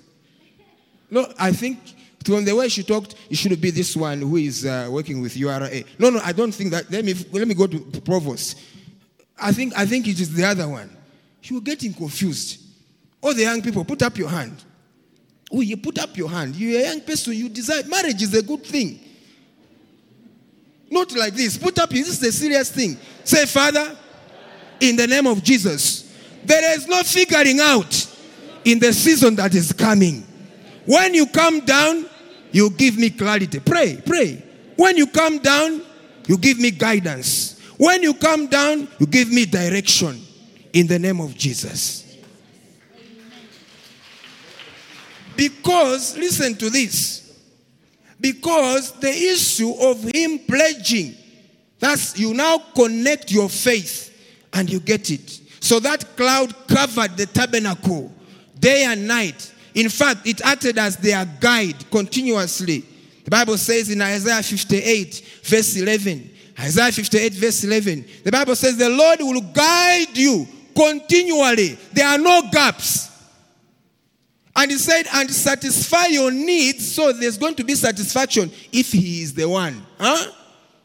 No, 1.10 1.32
I 1.38 1.52
think 1.52 1.80
from 2.24 2.46
the 2.46 2.56
way 2.56 2.68
she 2.68 2.84
talked, 2.84 3.16
it 3.30 3.38
should 3.38 3.60
be 3.62 3.72
this 3.72 3.96
one 3.96 4.22
who 4.22 4.36
is 4.36 4.66
uh, 4.66 4.88
working 4.92 5.22
with 5.22 5.38
URA. 5.38 5.84
No, 5.98 6.10
no, 6.10 6.20
I 6.24 6.32
don't 6.32 6.52
think 6.52 6.72
that. 6.72 6.92
Let 6.92 7.06
me 7.06 7.14
let 7.32 7.48
me 7.48 7.54
go 7.54 7.68
to 7.68 7.80
Provost. 8.02 8.60
I 9.42 9.52
think 9.52 9.74
I 9.78 9.86
think 9.86 10.08
it 10.08 10.20
is 10.20 10.34
the 10.34 10.44
other 10.44 10.68
one. 10.68 10.90
You 11.44 11.56
were 11.56 11.62
getting 11.62 11.94
confused. 11.94 12.62
All 13.22 13.34
the 13.34 13.44
young 13.44 13.62
people, 13.62 13.84
put 13.86 14.02
up 14.02 14.18
your 14.18 14.30
hand. 14.30 14.64
Oh, 15.52 15.62
you 15.62 15.78
put 15.78 15.98
up 15.98 16.16
your 16.16 16.30
hand. 16.30 16.56
You're 16.56 16.80
a 16.80 16.84
young 16.84 17.02
person. 17.02 17.34
You 17.34 17.50
desire 17.50 17.84
marriage 17.84 18.22
is 18.22 18.34
a 18.34 18.42
good 18.42 18.64
thing. 18.64 19.00
Not 20.90 21.16
like 21.16 21.34
this. 21.34 21.58
Put 21.58 21.78
up. 21.80 21.90
This 21.90 22.08
is 22.08 22.24
a 22.24 22.32
serious 22.32 22.72
thing. 22.72 22.98
Say, 23.24 23.46
Father, 23.46 23.96
in 24.80 24.96
the 24.96 25.08
name 25.08 25.28
of 25.28 25.44
Jesus, 25.44 26.12
there 26.44 26.76
is 26.76 26.88
no 26.88 27.04
figuring 27.04 27.60
out 27.60 28.08
in 28.66 28.80
the 28.80 28.92
season 28.94 29.36
that 29.36 29.54
is 29.54 29.72
coming. 29.74 30.26
When 30.86 31.14
you 31.14 31.28
come 31.28 31.60
down, 31.62 32.08
you 32.52 32.70
give 32.72 32.98
me 32.98 33.10
clarity. 33.12 33.60
Pray, 33.60 34.02
pray. 34.06 34.44
When 34.76 34.98
you 34.98 35.08
come 35.08 35.40
down, 35.40 35.84
you 36.28 36.38
give 36.38 36.60
me 36.60 36.72
guidance. 36.72 37.60
When 37.78 38.02
you 38.02 38.14
come 38.14 38.48
down, 38.48 38.88
you 38.98 39.06
give 39.06 39.30
me 39.30 39.46
direction 39.46 40.22
in 40.74 40.88
the 40.88 40.98
name 40.98 41.22
of 41.22 41.36
Jesus. 41.36 42.06
Because, 45.36 46.18
listen 46.18 46.56
to 46.56 46.70
this. 46.70 47.29
Because 48.20 48.92
the 49.00 49.10
issue 49.10 49.74
of 49.80 50.04
him 50.04 50.40
pledging, 50.40 51.16
that's 51.80 52.20
you 52.20 52.34
now 52.34 52.62
connect 52.76 53.32
your 53.32 53.50
faith 53.50 54.08
and 54.54 54.70
you 54.70 54.80
get 54.80 55.10
it. 55.10 55.40
So 55.62 55.80
that 55.80 56.16
cloud 56.18 56.54
covered 56.68 57.16
the 57.18 57.26
tabernacle 57.26 58.12
day 58.60 58.84
and 58.86 59.08
night. 59.08 59.54
In 59.76 59.90
fact, 59.90 60.28
it 60.28 60.42
acted 60.42 60.78
as 60.78 60.98
their 60.98 61.26
guide 61.40 61.90
continuously. 61.92 62.84
The 63.24 63.32
Bible 63.32 63.58
says 63.58 63.90
in 63.90 64.02
Isaiah 64.02 64.42
58, 64.42 65.42
verse 65.44 65.78
11, 65.78 66.32
Isaiah 66.60 66.92
58, 66.92 67.34
verse 67.34 67.64
11, 67.64 68.06
the 68.24 68.32
Bible 68.32 68.56
says, 68.56 68.76
The 68.76 68.90
Lord 68.90 69.20
will 69.20 69.42
guide 69.42 70.18
you 70.18 70.48
continually. 70.76 71.78
There 71.94 72.08
are 72.08 72.18
no 72.18 72.44
gaps. 72.52 73.09
And 74.60 74.72
he 74.72 74.78
said, 74.78 75.06
and 75.14 75.32
satisfy 75.32 76.08
your 76.08 76.32
needs, 76.32 76.94
so 76.94 77.14
there's 77.14 77.38
going 77.38 77.56
to 77.56 77.64
be 77.64 77.76
satisfaction 77.76 78.52
if 78.74 78.92
he 78.92 79.22
is 79.22 79.34
the 79.34 79.48
one. 79.48 79.82
Huh? 79.98 80.34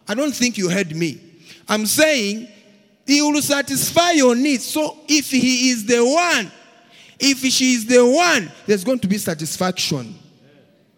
I 0.07 0.15
don't 0.15 0.33
think 0.33 0.57
you 0.57 0.71
heard 0.71 0.95
me. 0.95 1.21
I'm 1.69 1.85
saying 1.85 2.47
he 3.05 3.21
will 3.21 3.43
satisfy 3.43 4.13
your 4.13 4.37
needs. 4.37 4.65
So 4.65 4.99
if 5.09 5.29
he 5.29 5.71
is 5.71 5.85
the 5.87 6.05
one, 6.05 6.53
if 7.19 7.39
she 7.39 7.73
is 7.73 7.85
the 7.87 8.07
one, 8.07 8.53
there's 8.65 8.85
going 8.85 9.01
to 9.01 9.09
be 9.09 9.19
satisfaction. 9.19 10.15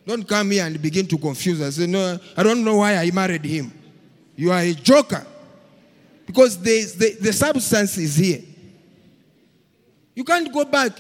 Don't 0.07 0.29
come 0.29 0.51
here 0.51 0.67
and 0.67 0.81
begin 0.83 1.07
to 1.07 1.17
confuse 1.17 1.63
us. 1.63 1.77
Say, 1.77 1.87
no, 1.87 2.19
I 2.37 2.43
don't 2.43 2.63
know 2.63 2.77
why 2.77 2.97
I 2.97 3.11
married 3.11 3.47
him. 3.47 3.73
You 4.37 4.53
are 4.53 4.61
a 4.61 4.75
joker. 4.75 5.27
Because 6.27 6.61
the, 6.61 6.85
the, 6.99 7.17
the 7.23 7.33
substance 7.33 7.97
is 7.97 8.17
here. 8.17 8.43
You 10.15 10.25
can't 10.25 10.53
go 10.53 10.67
back. 10.67 10.93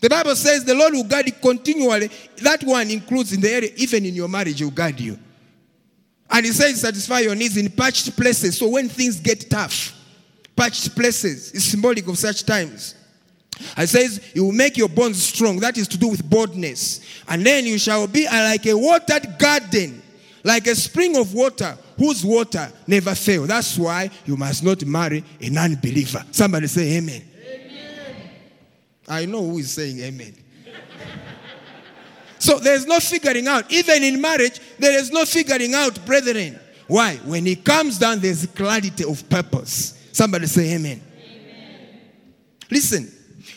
The 0.00 0.08
Bible 0.08 0.36
says 0.36 0.64
the 0.64 0.74
Lord 0.74 0.94
will 0.94 1.04
guide 1.04 1.26
you 1.26 1.32
continually. 1.32 2.10
That 2.42 2.62
one 2.62 2.90
includes 2.90 3.32
in 3.32 3.40
the 3.40 3.50
area, 3.50 3.70
even 3.76 4.04
in 4.04 4.14
your 4.14 4.28
marriage, 4.28 4.58
He 4.58 4.64
will 4.64 4.70
guide 4.70 5.00
you. 5.00 5.18
And 6.30 6.46
He 6.46 6.52
says, 6.52 6.80
satisfy 6.80 7.20
your 7.20 7.34
needs 7.34 7.56
in 7.56 7.70
parched 7.70 8.16
places. 8.16 8.58
So 8.58 8.68
when 8.68 8.88
things 8.88 9.20
get 9.20 9.50
tough, 9.50 9.94
parched 10.54 10.94
places 10.94 11.52
is 11.52 11.64
symbolic 11.64 12.06
of 12.06 12.16
such 12.18 12.44
times. 12.44 12.94
It 13.76 13.88
says, 13.88 14.32
you 14.34 14.44
will 14.44 14.52
make 14.52 14.76
your 14.76 14.88
bones 14.88 15.20
strong. 15.22 15.58
That 15.58 15.76
is 15.76 15.88
to 15.88 15.98
do 15.98 16.08
with 16.08 16.28
boldness. 16.28 17.00
And 17.26 17.44
then 17.44 17.66
you 17.66 17.78
shall 17.78 18.06
be 18.06 18.26
like 18.26 18.66
a 18.66 18.74
watered 18.74 19.36
garden, 19.36 20.00
like 20.44 20.68
a 20.68 20.76
spring 20.76 21.16
of 21.16 21.34
water 21.34 21.76
whose 21.96 22.24
water 22.24 22.70
never 22.86 23.16
fail. 23.16 23.46
That's 23.46 23.76
why 23.76 24.10
you 24.24 24.36
must 24.36 24.62
not 24.62 24.84
marry 24.84 25.24
a 25.40 25.50
non 25.50 25.74
believer. 25.74 26.24
Somebody 26.30 26.68
say, 26.68 26.98
Amen. 26.98 27.27
I 29.08 29.24
know 29.24 29.42
who 29.42 29.58
is 29.58 29.70
saying 29.70 30.00
amen. 30.00 30.34
so 32.38 32.58
there's 32.58 32.86
no 32.86 33.00
figuring 33.00 33.46
out. 33.48 33.70
Even 33.72 34.02
in 34.02 34.20
marriage, 34.20 34.60
there 34.78 34.98
is 34.98 35.10
no 35.10 35.24
figuring 35.24 35.74
out, 35.74 36.04
brethren. 36.06 36.58
Why? 36.86 37.16
When 37.16 37.44
he 37.46 37.56
comes 37.56 37.98
down, 37.98 38.20
there's 38.20 38.46
clarity 38.46 39.04
of 39.04 39.28
purpose. 39.28 40.08
Somebody 40.12 40.46
say 40.46 40.74
amen. 40.74 41.00
amen. 41.00 42.00
Listen, 42.70 43.12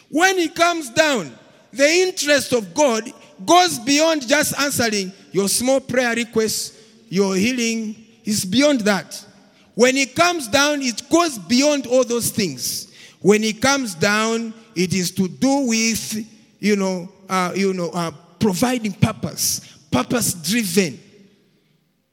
when 0.10 0.38
he 0.38 0.50
comes 0.50 0.90
down, 0.90 1.32
the 1.72 1.88
interest 1.88 2.54
of 2.54 2.74
God 2.74 3.10
goes 3.46 3.80
beyond 3.80 4.28
just 4.28 4.60
answering 4.60 5.12
your 5.32 5.48
small 5.48 5.80
prayer 5.80 6.14
requests, 6.16 6.78
your 7.10 7.36
healing. 7.36 7.96
It's 8.24 8.46
beyond 8.46 8.82
that. 8.82 9.26
When 9.74 9.96
he 9.96 10.06
comes 10.06 10.48
down, 10.48 10.82
it 10.82 11.10
goes 11.10 11.40
beyond 11.40 11.88
all 11.88 12.04
those 12.04 12.30
things. 12.30 12.94
When 13.22 13.42
he 13.42 13.54
comes 13.54 13.96
down, 13.96 14.54
it 14.76 14.94
is 14.94 15.12
to 15.12 15.28
do 15.28 15.68
with, 15.68 16.26
you 16.60 16.76
know, 16.76 17.10
uh, 17.30 17.52
you 17.56 17.74
know, 17.74 17.90
uh, 17.90 18.12
providing 18.40 18.94
purpose, 18.94 19.80
purpose 19.92 20.34
driven. 20.34 21.00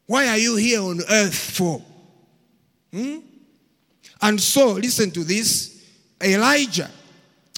Why 0.07 0.29
are 0.29 0.39
you 0.39 0.57
here 0.57 0.81
on 0.81 1.01
earth 1.09 1.35
for? 1.35 1.83
Hmm? 2.93 3.19
And 4.21 4.41
so, 4.41 4.73
listen 4.73 5.11
to 5.13 5.25
this. 5.25 5.87
Elijah, 6.21 6.91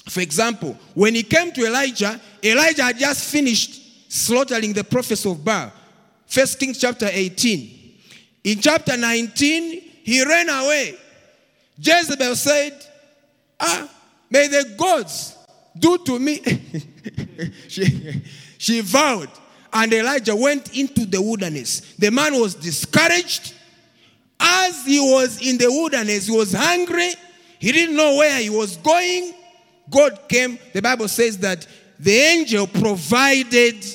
for 0.07 0.21
example, 0.21 0.77
when 0.93 1.15
he 1.15 1.23
came 1.23 1.51
to 1.53 1.65
Elijah, 1.65 2.19
Elijah 2.43 2.83
had 2.83 2.99
just 2.99 3.31
finished 3.31 4.11
slaughtering 4.11 4.73
the 4.73 4.83
prophets 4.83 5.25
of 5.25 5.43
Baal. 5.43 5.71
First 6.27 6.59
Kings 6.59 6.77
chapter 6.77 7.09
18. 7.11 7.97
In 8.43 8.59
chapter 8.59 8.97
19, 8.97 9.81
he 10.03 10.25
ran 10.25 10.49
away. 10.49 10.95
Jezebel 11.77 12.35
said, 12.35 12.85
Ah, 13.59 13.89
may 14.31 14.47
the 14.47 14.73
gods 14.77 15.37
do 15.77 15.97
to 15.99 16.19
me. 16.19 16.41
she, 17.67 18.21
she 18.57 18.81
vowed. 18.81 19.29
And 19.73 19.93
Elijah 19.93 20.35
went 20.35 20.77
into 20.77 21.05
the 21.05 21.21
wilderness. 21.21 21.95
The 21.97 22.11
man 22.11 22.39
was 22.39 22.55
discouraged. 22.55 23.53
As 24.39 24.85
he 24.85 24.99
was 24.99 25.41
in 25.47 25.57
the 25.57 25.67
wilderness, 25.67 26.27
he 26.27 26.35
was 26.35 26.53
hungry. 26.53 27.13
He 27.59 27.71
didn't 27.71 27.95
know 27.95 28.15
where 28.17 28.39
he 28.39 28.49
was 28.49 28.75
going. 28.77 29.33
God 29.89 30.27
came. 30.27 30.57
The 30.73 30.81
Bible 30.81 31.07
says 31.07 31.37
that 31.39 31.65
the 31.99 32.11
angel 32.11 32.67
provided, 32.67 33.85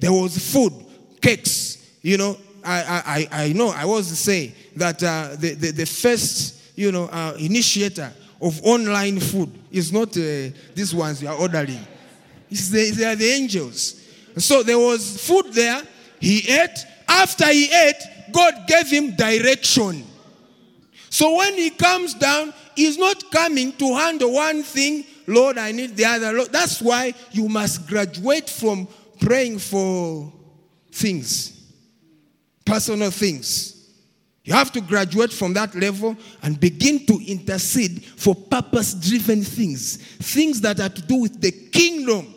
there 0.00 0.12
was 0.12 0.36
food, 0.52 0.72
cakes. 1.20 1.78
You 2.02 2.18
know, 2.18 2.36
I, 2.64 3.28
I, 3.30 3.44
I 3.44 3.52
know, 3.52 3.68
I 3.68 3.84
was 3.84 4.08
to 4.08 4.16
say 4.16 4.54
that 4.76 5.02
uh, 5.02 5.36
the, 5.38 5.54
the, 5.54 5.70
the, 5.70 5.86
first, 5.86 6.76
you 6.76 6.90
know, 6.90 7.04
uh, 7.04 7.36
initiator 7.38 8.12
of 8.40 8.60
online 8.64 9.20
food 9.20 9.61
is 9.72 9.92
not 9.92 10.16
uh, 10.16 10.50
these 10.74 10.94
ones 10.94 11.22
you 11.22 11.28
are 11.28 11.36
ordering. 11.36 11.80
It's 12.50 12.68
the, 12.68 12.90
they 12.90 13.04
are 13.04 13.16
the 13.16 13.26
angels. 13.26 14.00
So 14.36 14.62
there 14.62 14.78
was 14.78 15.26
food 15.26 15.52
there. 15.52 15.82
He 16.20 16.48
ate. 16.48 16.86
After 17.08 17.46
he 17.46 17.64
ate, 17.72 18.02
God 18.30 18.66
gave 18.66 18.88
him 18.88 19.16
direction. 19.16 20.04
So 21.10 21.36
when 21.36 21.54
he 21.54 21.70
comes 21.70 22.14
down, 22.14 22.54
he's 22.76 22.98
not 22.98 23.30
coming 23.30 23.72
to 23.72 23.94
handle 23.96 24.32
one 24.32 24.62
thing, 24.62 25.04
Lord, 25.26 25.58
I 25.58 25.72
need 25.72 25.96
the 25.96 26.04
other. 26.04 26.32
Lord. 26.32 26.52
That's 26.52 26.80
why 26.80 27.14
you 27.32 27.48
must 27.48 27.86
graduate 27.86 28.48
from 28.48 28.88
praying 29.20 29.58
for 29.58 30.32
things, 30.90 31.60
personal 32.64 33.10
things. 33.10 33.81
You 34.44 34.54
have 34.54 34.72
to 34.72 34.80
graduate 34.80 35.32
from 35.32 35.54
that 35.54 35.74
level 35.74 36.16
and 36.42 36.58
begin 36.58 37.06
to 37.06 37.20
intercede 37.26 38.04
for 38.04 38.34
purpose 38.34 38.94
driven 38.94 39.42
things, 39.42 39.96
things 39.96 40.60
that 40.62 40.80
are 40.80 40.88
to 40.88 41.02
do 41.02 41.16
with 41.16 41.40
the 41.40 41.52
kingdom 41.52 42.34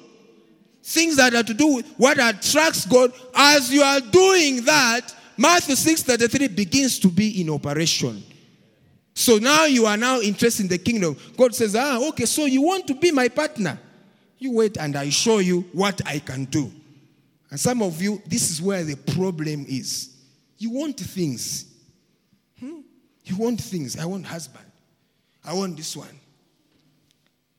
things 0.85 1.15
that 1.15 1.33
are 1.33 1.43
to 1.43 1.53
do 1.53 1.75
with 1.75 1.87
what 1.97 2.17
attracts 2.19 2.85
God, 2.85 3.11
as 3.33 3.73
you 3.73 3.81
are 3.81 3.99
doing 3.99 4.63
that, 4.65 5.13
Matthew 5.35 5.75
6:33 5.75 6.47
begins 6.47 6.99
to 6.99 7.09
be 7.09 7.41
in 7.41 7.49
operation. 7.49 8.23
So 9.15 9.37
now 9.37 9.65
you 9.65 9.85
are 9.87 9.97
now 9.97 10.19
interested 10.21 10.63
in 10.63 10.69
the 10.69 10.77
kingdom. 10.77 11.17
God 11.35 11.55
says, 11.55 11.75
Ah, 11.75 11.97
okay, 12.09 12.25
so 12.25 12.45
you 12.45 12.61
want 12.61 12.85
to 12.87 12.93
be 12.93 13.11
my 13.11 13.29
partner. 13.29 13.79
You 14.37 14.51
wait 14.51 14.77
and 14.77 14.95
I 14.95 15.09
show 15.09 15.39
you 15.39 15.61
what 15.71 16.01
I 16.05 16.19
can 16.19 16.45
do. 16.45 16.71
And 17.49 17.59
some 17.59 17.81
of 17.81 18.01
you, 18.01 18.21
this 18.27 18.51
is 18.51 18.61
where 18.61 18.83
the 18.83 18.95
problem 18.95 19.65
is. 19.67 20.09
You 20.57 20.71
want 20.71 20.99
things. 20.99 21.65
You 23.25 23.37
want 23.37 23.59
things. 23.59 23.97
I 23.97 24.05
want 24.05 24.25
husband. 24.25 24.65
I 25.43 25.53
want 25.53 25.75
this 25.77 25.95
one. 25.95 26.19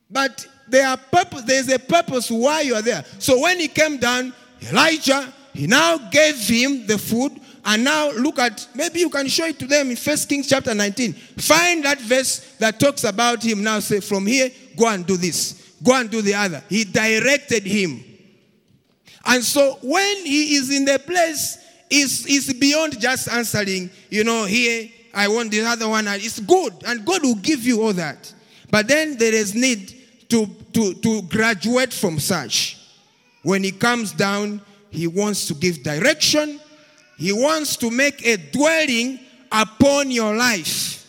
But 0.09 0.47
there 0.67 0.87
are 0.87 0.97
purpose, 0.97 1.43
there's 1.43 1.69
a 1.69 1.79
purpose 1.79 2.31
why 2.31 2.61
you 2.61 2.75
are 2.75 2.81
there. 2.81 3.03
So 3.19 3.41
when 3.41 3.59
he 3.59 3.67
came 3.67 3.97
down, 3.97 4.33
Elijah, 4.69 5.33
he 5.53 5.67
now 5.67 5.97
gave 5.97 6.35
him 6.37 6.87
the 6.87 6.97
food. 6.97 7.39
And 7.65 7.83
now 7.83 8.11
look 8.11 8.39
at, 8.39 8.65
maybe 8.73 9.01
you 9.01 9.09
can 9.09 9.27
show 9.27 9.45
it 9.45 9.59
to 9.59 9.67
them 9.67 9.89
in 9.89 9.97
First 9.97 10.29
Kings 10.29 10.47
chapter 10.47 10.73
19. 10.73 11.11
Find 11.13 11.83
that 11.83 11.99
verse 11.99 12.55
that 12.59 12.79
talks 12.79 13.03
about 13.03 13.43
him. 13.43 13.61
Now 13.61 13.79
say, 13.81 13.99
from 13.99 14.25
here, 14.25 14.49
go 14.77 14.87
and 14.87 15.05
do 15.05 15.17
this. 15.17 15.75
Go 15.83 15.93
and 15.93 16.09
do 16.09 16.21
the 16.21 16.33
other. 16.33 16.63
He 16.69 16.85
directed 16.85 17.63
him. 17.63 18.03
And 19.25 19.43
so 19.43 19.79
when 19.81 20.25
he 20.25 20.55
is 20.55 20.73
in 20.73 20.85
the 20.85 20.97
place, 20.99 21.57
is 21.89 22.53
beyond 22.53 22.99
just 22.99 23.29
answering, 23.29 23.89
you 24.09 24.23
know, 24.23 24.45
here, 24.45 24.89
I 25.13 25.27
want 25.27 25.51
the 25.51 25.61
other 25.61 25.87
one. 25.89 26.07
It's 26.07 26.39
good. 26.39 26.73
And 26.85 27.05
God 27.05 27.23
will 27.23 27.35
give 27.35 27.63
you 27.63 27.81
all 27.81 27.93
that. 27.93 28.33
But 28.69 28.87
then 28.87 29.17
there 29.17 29.33
is 29.33 29.55
need 29.55 29.93
to, 30.29 30.47
to, 30.73 30.93
to 30.93 31.21
graduate 31.23 31.93
from 31.93 32.19
such. 32.19 32.77
When 33.43 33.63
he 33.63 33.71
comes 33.71 34.11
down, 34.11 34.61
he 34.89 35.07
wants 35.07 35.47
to 35.47 35.53
give 35.53 35.83
direction. 35.83 36.59
He 37.17 37.31
wants 37.31 37.77
to 37.77 37.89
make 37.89 38.25
a 38.25 38.37
dwelling 38.37 39.19
upon 39.51 40.11
your 40.11 40.35
life. 40.35 41.05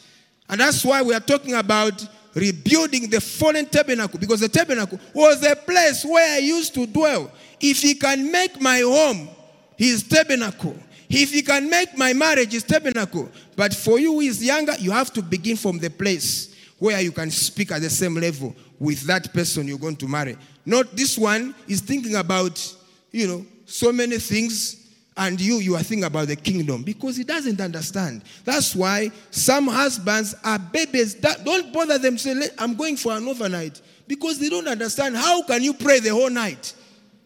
And 0.48 0.61
that's 0.61 0.84
why 0.84 1.02
we 1.02 1.14
are 1.14 1.20
talking 1.20 1.54
about 1.54 2.06
rebuilding 2.34 3.11
the 3.11 3.20
fallen 3.20 3.66
tabernacle 3.66 4.18
because 4.18 4.40
the 4.40 4.48
tabernacle 4.48 4.98
was 5.12 5.44
a 5.44 5.56
place 5.56 6.04
where 6.04 6.37
I 6.37 6.38
used 6.38 6.74
to 6.74 6.87
dwell. 6.87 7.30
If 7.61 7.82
he 7.82 7.94
can 7.94 8.30
make 8.30 8.61
my 8.61 8.80
home 8.80 9.28
his 9.76 10.02
tabernacle, 10.02 10.76
if 11.09 11.35
you 11.35 11.42
can 11.42 11.71
make 11.71 11.97
my 11.97 12.12
marriage 12.12 12.55
is 12.55 12.62
tabernacle, 12.62 13.31
but 13.57 13.75
for 13.75 13.99
you 13.99 14.14
who 14.14 14.21
is 14.21 14.44
younger, 14.44 14.75
you 14.79 14.90
have 14.90 15.12
to 15.14 15.23
begin 15.23 15.57
from 15.57 15.79
the 15.79 15.90
place 15.90 16.55
where 16.79 17.01
you 17.01 17.12
can 17.12 17.31
speak 17.31 17.73
at 17.73 17.81
the 17.81 17.90
same 17.90 18.14
level 18.14 18.55
with 18.79 19.03
that 19.03 19.33
person 19.33 19.66
you're 19.66 19.79
going 19.79 19.97
to 19.97 20.07
marry. 20.07 20.37
Not 20.64 20.94
this 20.94 21.16
one 21.18 21.55
is 21.66 21.81
thinking 21.81 22.14
about, 22.14 22.75
you 23.11 23.27
know, 23.27 23.47
so 23.64 23.90
many 23.90 24.18
things, 24.18 24.87
and 25.16 25.40
you, 25.40 25.57
you 25.57 25.75
are 25.75 25.83
thinking 25.83 26.05
about 26.05 26.29
the 26.29 26.37
kingdom 26.37 26.83
because 26.83 27.16
he 27.16 27.25
doesn't 27.25 27.61
understand. 27.61 28.23
That's 28.44 28.77
why 28.77 29.11
some 29.31 29.66
husbands 29.66 30.35
are 30.44 30.59
babies. 30.59 31.16
That, 31.16 31.44
don't 31.44 31.73
bother 31.73 31.99
them, 31.99 32.18
say, 32.18 32.49
I'm 32.59 32.77
going 32.77 32.97
for 32.97 33.12
an 33.12 33.27
overnight 33.27 33.81
because 34.07 34.38
they 34.38 34.49
don't 34.49 34.68
understand. 34.68 35.16
How 35.16 35.42
can 35.42 35.62
you 35.62 35.75
pray 35.75 36.01
the 36.01 36.11
whole 36.11 36.31
night? 36.31 36.75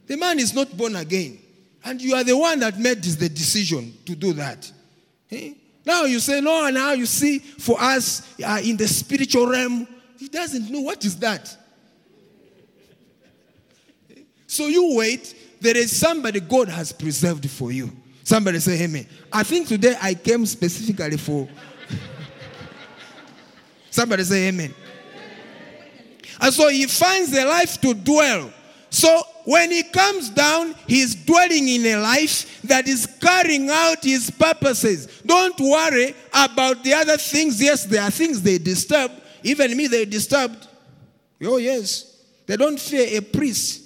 The 0.07 0.17
man 0.17 0.39
is 0.39 0.55
not 0.55 0.75
born 0.77 0.97
again. 0.97 1.42
And 1.85 2.01
you 2.01 2.15
are 2.15 2.25
the 2.25 2.37
one 2.37 2.61
that 2.61 2.79
made 2.79 3.03
the 3.03 3.29
decision 3.29 3.95
to 4.07 4.15
do 4.15 4.33
that. 4.35 4.71
Eh? 5.31 5.55
Now 5.85 6.05
you 6.05 6.21
say, 6.21 6.41
no, 6.41 6.69
now 6.71 6.93
you 6.93 7.07
see, 7.07 7.39
for 7.39 7.81
us 7.81 8.35
uh, 8.43 8.61
in 8.63 8.77
the 8.77 8.87
spiritual 8.87 9.49
realm, 9.49 9.89
he 10.19 10.29
doesn't 10.29 10.71
know 10.71 10.81
what 10.81 11.05
is 11.05 11.19
that. 11.19 11.57
So 14.47 14.67
you 14.67 14.97
wait, 14.97 15.35
there 15.61 15.77
is 15.77 15.97
somebody 15.97 16.39
God 16.41 16.69
has 16.69 16.93
preserved 16.93 17.49
for 17.51 17.73
you. 17.73 17.91
Somebody 18.23 18.61
say, 18.61 18.83
Amen. 18.85 19.07
I 19.33 19.43
think 19.43 19.67
today 19.67 19.97
I 20.01 20.15
came 20.15 20.47
specifically 20.47 21.17
for. 21.17 21.49
somebody 23.91 24.23
say, 24.25 24.49
Amen. 24.49 24.73
And 26.41 26.53
so 26.53 26.69
he 26.69 26.87
finds 26.87 27.37
a 27.37 27.45
life 27.45 27.81
to 27.81 27.95
dwell. 27.95 28.53
So 28.91 29.23
when 29.45 29.71
he 29.71 29.83
comes 29.83 30.31
down, 30.31 30.75
he's 30.87 31.15
dwelling 31.15 31.69
in 31.69 31.87
a 31.87 31.97
life 31.97 32.63
that 32.63 32.87
is 32.87 33.07
carrying 33.21 33.69
out 33.71 34.03
his 34.03 34.31
purposes. 34.31 35.07
Don't 35.27 35.59
worry 35.59 36.15
about 36.33 36.85
the 36.85 36.95
other 36.95 37.17
things. 37.17 37.61
Yes, 37.61 37.85
there 37.85 38.03
are 38.03 38.11
things 38.11 38.41
they 38.43 38.59
disturb. 38.59 39.11
Even 39.43 39.77
me, 39.77 39.89
they 39.89 40.05
disturbed. 40.05 40.69
Oh, 41.43 41.57
yes. 41.57 42.21
They 42.47 42.57
don't 42.57 42.79
fear 42.79 43.19
a 43.19 43.21
priest. 43.21 43.83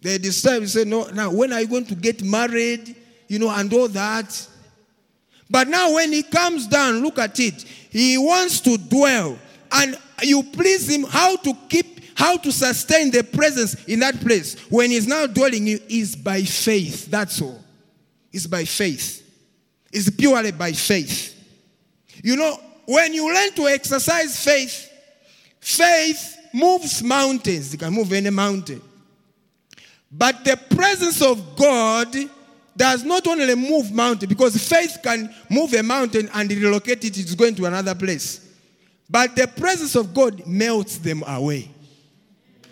They 0.00 0.18
disturb. 0.18 0.62
You 0.62 0.68
say, 0.68 0.84
no, 0.84 1.04
now 1.08 1.30
when 1.30 1.52
are 1.52 1.60
you 1.60 1.66
going 1.66 1.86
to 1.86 1.94
get 1.94 2.22
married? 2.22 2.96
You 3.28 3.38
know, 3.38 3.50
and 3.50 3.72
all 3.72 3.88
that. 3.88 4.48
But 5.50 5.68
now 5.68 5.94
when 5.94 6.12
he 6.12 6.22
comes 6.22 6.66
down, 6.66 7.02
look 7.02 7.18
at 7.18 7.38
it. 7.40 7.62
He 7.62 8.16
wants 8.16 8.60
to 8.60 8.76
dwell. 8.78 9.38
And 9.72 9.98
you 10.22 10.42
please 10.42 10.88
him 10.88 11.04
how 11.04 11.36
to 11.36 11.54
keep 11.68 11.95
how 12.16 12.38
to 12.38 12.50
sustain 12.50 13.10
the 13.10 13.22
presence 13.22 13.84
in 13.84 14.00
that 14.00 14.18
place 14.20 14.58
when 14.70 14.90
he's 14.90 15.06
now 15.06 15.26
dwelling 15.26 15.66
you 15.66 15.78
is 15.88 16.16
by 16.16 16.42
faith. 16.42 17.06
That's 17.10 17.40
all. 17.42 17.62
It's 18.32 18.46
by 18.46 18.64
faith. 18.64 19.22
It's 19.92 20.10
purely 20.10 20.50
by 20.50 20.72
faith. 20.72 21.34
You 22.22 22.36
know, 22.36 22.58
when 22.86 23.12
you 23.12 23.32
learn 23.32 23.52
to 23.52 23.68
exercise 23.68 24.42
faith, 24.42 24.90
faith 25.60 26.38
moves 26.52 27.02
mountains, 27.02 27.72
He 27.72 27.78
can 27.78 27.92
move 27.92 28.12
any 28.12 28.30
mountain. 28.30 28.80
But 30.10 30.44
the 30.44 30.56
presence 30.74 31.20
of 31.20 31.56
God 31.56 32.14
does 32.74 33.04
not 33.04 33.26
only 33.26 33.54
move 33.54 33.92
mountain, 33.92 34.28
because 34.28 34.56
faith 34.56 34.98
can 35.02 35.34
move 35.50 35.74
a 35.74 35.82
mountain 35.82 36.30
and 36.32 36.50
relocate 36.50 37.04
it, 37.04 37.18
it's 37.18 37.34
going 37.34 37.54
to 37.56 37.66
another 37.66 37.94
place. 37.94 38.40
But 39.08 39.36
the 39.36 39.46
presence 39.46 39.94
of 39.94 40.14
God 40.14 40.46
melts 40.46 40.98
them 40.98 41.22
away. 41.26 41.70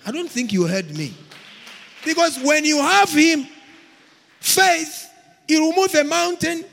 I 0.06 0.10
don't 0.10 0.30
think 0.30 0.52
you 0.52 0.66
heard 0.66 0.96
me. 0.96 1.14
Because 2.04 2.38
when 2.42 2.64
you 2.64 2.78
have 2.78 3.10
Him, 3.10 3.46
faith, 4.40 5.08
He 5.48 5.58
will 5.58 5.74
move 5.74 5.94
a 5.94 6.04
mountain 6.04 6.64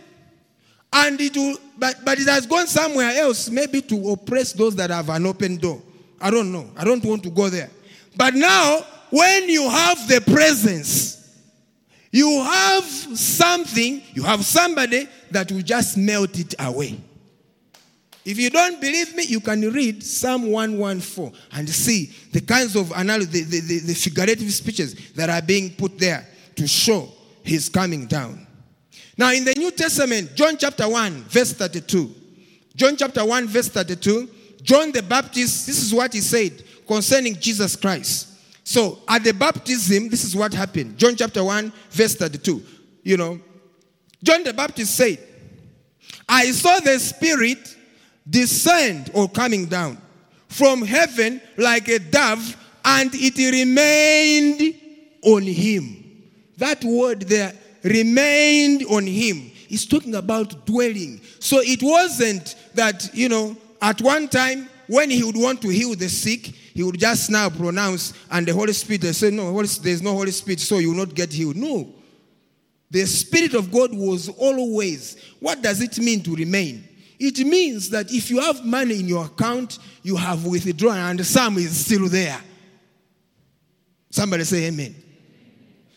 and 0.94 1.20
it 1.22 1.36
will, 1.36 1.58
but, 1.78 1.96
but 2.04 2.20
it 2.20 2.28
has 2.28 2.46
gone 2.46 2.68
somewhere 2.68 3.12
else, 3.12 3.50
maybe 3.50 3.82
to 3.82 4.10
oppress 4.12 4.54
those 4.54 4.76
that 4.76 4.90
have 4.90 5.10
an 5.10 5.26
open 5.26 5.58
door. 5.58 5.82
I 6.20 6.30
don't 6.30 6.52
know. 6.52 6.70
I 6.76 6.84
don't 6.84 7.04
want 7.04 7.24
to 7.24 7.30
go 7.30 7.50
there. 7.50 7.70
But 8.16 8.34
now, 8.36 8.82
when 9.10 9.50
you 9.50 9.70
have 9.70 10.08
the 10.08 10.22
presence, 10.22 11.18
you 12.12 12.44
have 12.44 12.84
something, 12.84 14.02
you 14.14 14.24
have 14.24 14.46
somebody 14.46 15.08
that 15.32 15.52
will 15.52 15.62
just 15.62 15.98
melt 15.98 16.38
it 16.38 16.54
away. 16.60 17.00
If 18.24 18.38
you 18.38 18.50
don't 18.50 18.80
believe 18.80 19.16
me, 19.16 19.24
you 19.24 19.40
can 19.40 19.62
read 19.72 20.04
Psalm 20.04 20.52
114 20.52 21.34
and 21.54 21.70
see 21.70 22.14
the 22.32 22.42
kinds 22.42 22.76
of 22.76 22.92
analysis, 22.92 23.32
the, 23.32 23.60
the, 23.60 23.80
the, 23.80 23.94
figurative 23.96 24.52
speeches 24.54 25.12
that 25.14 25.30
are 25.30 25.42
being 25.42 25.72
put 25.72 25.98
there 25.98 26.28
to 26.56 26.68
show 26.68 27.10
his 27.44 27.68
coming 27.68 28.06
down. 28.06 28.46
Now, 29.18 29.32
in 29.32 29.44
the 29.44 29.56
New 29.56 29.72
Testament, 29.72 30.36
John 30.36 30.56
chapter 30.58 30.88
1, 30.88 31.24
verse 31.24 31.54
32. 31.54 32.14
John 32.76 32.96
chapter 32.96 33.26
1, 33.26 33.48
verse 33.48 33.70
32. 33.70 34.30
John 34.62 34.92
the 34.92 35.02
Baptist, 35.02 35.66
this 35.66 35.82
is 35.82 35.94
what 35.94 36.14
he 36.14 36.22
said 36.22 36.64
concerning 36.88 37.36
Jesus 37.36 37.76
Christ. 37.76 38.28
So, 38.64 39.00
at 39.08 39.24
the 39.24 39.34
baptism, 39.34 40.10
this 40.10 40.24
is 40.24 40.36
what 40.36 40.54
happened. 40.54 40.98
John 40.98 41.16
chapter 41.16 41.44
1, 41.44 41.74
verse 41.90 42.16
32. 42.16 42.64
You 43.04 43.18
know, 43.18 43.40
John 44.24 44.44
the 44.44 44.54
Baptist 44.54 44.96
said, 44.96 45.20
I 46.30 46.52
saw 46.52 46.80
the 46.80 47.00
Spirit 47.00 47.78
descend 48.32 49.12
or 49.14 49.30
coming 49.30 49.66
down 49.66 50.02
from 50.48 50.82
heaven 50.82 51.42
like 51.58 51.88
a 51.88 52.00
dove, 52.00 52.58
and 52.84 53.12
it 53.14 53.38
remained 53.38 54.76
on 55.24 55.44
him. 55.44 56.04
That 56.58 56.84
word 56.84 57.22
there, 57.22 57.54
remained 57.84 58.84
on 58.90 59.06
him, 59.06 59.52
is 59.70 59.86
talking 59.86 60.16
about 60.16 60.66
dwelling. 60.66 61.22
So 61.40 61.60
it 61.62 61.82
wasn't 61.82 62.56
that, 62.74 63.10
you 63.14 63.30
know, 63.30 63.56
at 63.82 64.02
one 64.02 64.28
time 64.28 64.70
when 64.88 65.10
he 65.10 65.24
would 65.24 65.38
want 65.38 65.62
to 65.62 65.70
heal 65.70 65.96
the 65.96 66.10
sick, 66.10 66.48
he 66.74 66.84
would 66.84 67.00
just 67.00 67.30
now 67.30 67.50
pronounce, 67.50 68.14
and 68.30 68.46
the 68.46 68.54
Holy 68.54 68.74
Spirit, 68.74 69.02
they 69.02 69.14
say, 69.14 69.32
No, 69.32 69.62
there's 69.64 70.02
no 70.02 70.14
Holy 70.14 70.32
Spirit, 70.32 70.60
so 70.60 70.78
you 70.80 70.90
will 70.90 71.06
not 71.06 71.14
get 71.14 71.32
healed. 71.32 71.56
No. 71.56 71.94
The 72.90 73.06
Spirit 73.06 73.54
of 73.54 73.72
God 73.72 73.94
was 73.94 74.28
always. 74.28 75.18
What 75.40 75.62
does 75.62 75.82
it 75.82 75.98
mean 76.00 76.22
to 76.24 76.36
remain? 76.36 76.88
It 77.24 77.46
means 77.46 77.92
that 77.92 78.12
if 78.12 78.32
you 78.32 78.40
have 78.40 78.66
money 78.66 79.00
in 79.00 79.08
your 79.08 79.26
account, 79.26 79.78
you 80.02 80.16
have 80.16 80.44
withdrawn 80.44 80.98
and 80.98 81.24
some 81.24 81.56
is 81.60 81.86
still 81.86 82.10
there. 82.10 82.42
Somebody 84.10 84.44
say 84.44 84.66
amen. 84.66 84.96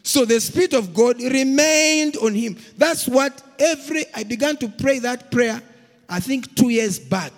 So 0.02 0.26
the 0.26 0.38
Spirit 0.38 0.74
of 0.74 0.92
God 0.92 1.18
remained 1.22 2.18
on 2.18 2.34
him. 2.34 2.58
That's 2.76 3.08
what 3.08 3.42
every, 3.58 4.04
I 4.14 4.24
began 4.24 4.58
to 4.58 4.68
pray 4.68 4.98
that 4.98 5.32
prayer, 5.32 5.62
I 6.10 6.20
think 6.20 6.54
two 6.54 6.68
years 6.68 6.98
back. 6.98 7.32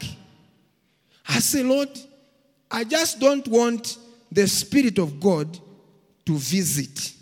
I 1.28 1.38
say, 1.38 1.62
Lord, 1.62 1.90
I 2.68 2.82
just 2.82 3.20
don't 3.20 3.46
want 3.46 3.98
the 4.32 4.48
Spirit 4.48 4.98
of 4.98 5.20
God 5.20 5.56
to 6.24 6.36
visit. 6.36 7.12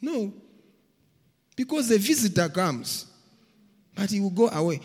No. 0.00 0.32
Because 1.54 1.90
the 1.90 1.98
visitor 1.98 2.48
comes, 2.48 3.04
but 3.94 4.10
he 4.10 4.20
will 4.20 4.30
go 4.30 4.48
away. 4.48 4.80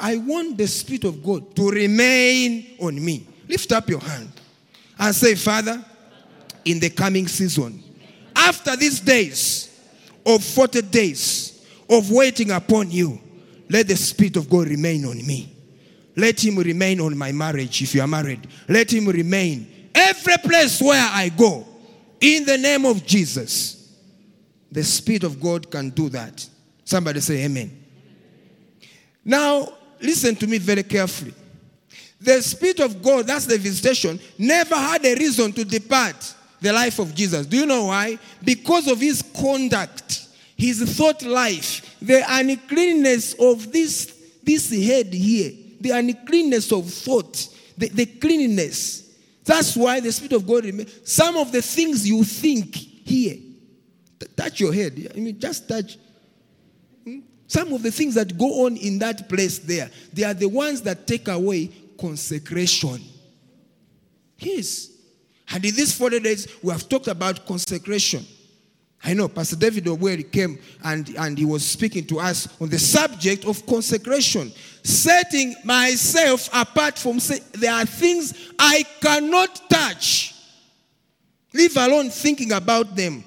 I 0.00 0.16
want 0.16 0.58
the 0.58 0.66
Spirit 0.66 1.04
of 1.04 1.22
God 1.22 1.54
to 1.56 1.70
remain 1.70 2.76
on 2.80 3.02
me. 3.02 3.26
Lift 3.48 3.72
up 3.72 3.88
your 3.88 4.00
hand 4.00 4.30
and 4.98 5.14
say, 5.14 5.34
Father, 5.34 5.82
in 6.64 6.80
the 6.80 6.90
coming 6.90 7.26
season, 7.28 7.82
after 8.34 8.76
these 8.76 9.00
days 9.00 9.80
of 10.24 10.42
40 10.44 10.82
days 10.82 11.66
of 11.88 12.10
waiting 12.10 12.50
upon 12.50 12.90
you, 12.90 13.18
let 13.70 13.88
the 13.88 13.96
Spirit 13.96 14.36
of 14.36 14.48
God 14.48 14.68
remain 14.68 15.04
on 15.04 15.16
me. 15.26 15.54
Let 16.16 16.44
Him 16.44 16.56
remain 16.56 17.00
on 17.00 17.16
my 17.16 17.32
marriage 17.32 17.80
if 17.82 17.94
you 17.94 18.00
are 18.00 18.08
married. 18.08 18.46
Let 18.68 18.92
Him 18.92 19.06
remain 19.06 19.90
every 19.94 20.36
place 20.38 20.80
where 20.82 21.08
I 21.12 21.28
go. 21.28 21.66
In 22.20 22.44
the 22.44 22.58
name 22.58 22.84
of 22.84 23.06
Jesus, 23.06 23.94
the 24.70 24.82
Spirit 24.82 25.24
of 25.24 25.40
God 25.40 25.70
can 25.70 25.90
do 25.90 26.08
that. 26.10 26.46
Somebody 26.84 27.20
say, 27.20 27.44
Amen. 27.44 27.84
Now, 29.24 29.77
listen 30.00 30.34
to 30.36 30.46
me 30.46 30.58
very 30.58 30.82
carefully. 30.82 31.34
The 32.20 32.42
Spirit 32.42 32.80
of 32.80 33.02
God, 33.02 33.26
that's 33.26 33.46
the 33.46 33.58
visitation, 33.58 34.18
never 34.36 34.74
had 34.74 35.04
a 35.04 35.14
reason 35.14 35.52
to 35.52 35.64
depart 35.64 36.34
the 36.60 36.72
life 36.72 36.98
of 36.98 37.14
Jesus. 37.14 37.46
Do 37.46 37.56
you 37.56 37.66
know 37.66 37.84
why? 37.84 38.18
Because 38.42 38.88
of 38.88 39.00
his 39.00 39.22
conduct, 39.22 40.26
his 40.56 40.82
thought 40.96 41.22
life, 41.22 41.96
the 42.00 42.24
uncleanness 42.28 43.34
of 43.34 43.70
this, 43.72 44.12
this 44.42 44.70
head 44.70 45.12
here, 45.12 45.52
the 45.80 45.90
uncleanness 45.90 46.72
of 46.72 46.90
thought, 46.90 47.48
the, 47.76 47.88
the 47.88 48.06
cleanliness. 48.06 49.16
That's 49.44 49.76
why 49.76 50.00
the 50.00 50.10
Spirit 50.10 50.32
of 50.32 50.46
God 50.46 50.64
remains. 50.64 50.92
Some 51.04 51.36
of 51.36 51.52
the 51.52 51.62
things 51.62 52.08
you 52.08 52.24
think 52.24 52.74
here, 52.74 53.36
touch 54.36 54.58
your 54.60 54.72
head. 54.74 55.12
I 55.14 55.18
mean, 55.18 55.38
just 55.38 55.68
touch 55.68 55.96
some 57.48 57.72
of 57.72 57.82
the 57.82 57.90
things 57.90 58.14
that 58.14 58.38
go 58.38 58.66
on 58.66 58.76
in 58.76 58.98
that 59.00 59.28
place 59.28 59.58
there, 59.58 59.90
they 60.12 60.22
are 60.22 60.34
the 60.34 60.48
ones 60.48 60.82
that 60.82 61.06
take 61.06 61.28
away 61.28 61.70
consecration. 61.98 63.00
Yes. 64.38 64.90
And 65.50 65.64
in 65.64 65.74
these 65.74 65.94
40 65.94 66.20
days, 66.20 66.46
we 66.62 66.70
have 66.70 66.88
talked 66.88 67.08
about 67.08 67.46
consecration. 67.46 68.24
I 69.02 69.14
know 69.14 69.28
Pastor 69.28 69.56
David 69.56 69.84
Obweri 69.84 70.30
came 70.30 70.58
and, 70.84 71.08
and 71.16 71.38
he 71.38 71.46
was 71.46 71.64
speaking 71.64 72.04
to 72.08 72.20
us 72.20 72.48
on 72.60 72.68
the 72.68 72.78
subject 72.78 73.46
of 73.46 73.64
consecration. 73.64 74.52
Setting 74.82 75.54
myself 75.64 76.50
apart 76.52 76.98
from, 76.98 77.18
say, 77.18 77.38
there 77.52 77.72
are 77.72 77.86
things 77.86 78.52
I 78.58 78.84
cannot 79.00 79.70
touch, 79.70 80.34
leave 81.54 81.76
alone 81.78 82.10
thinking 82.10 82.52
about 82.52 82.94
them. 82.94 83.24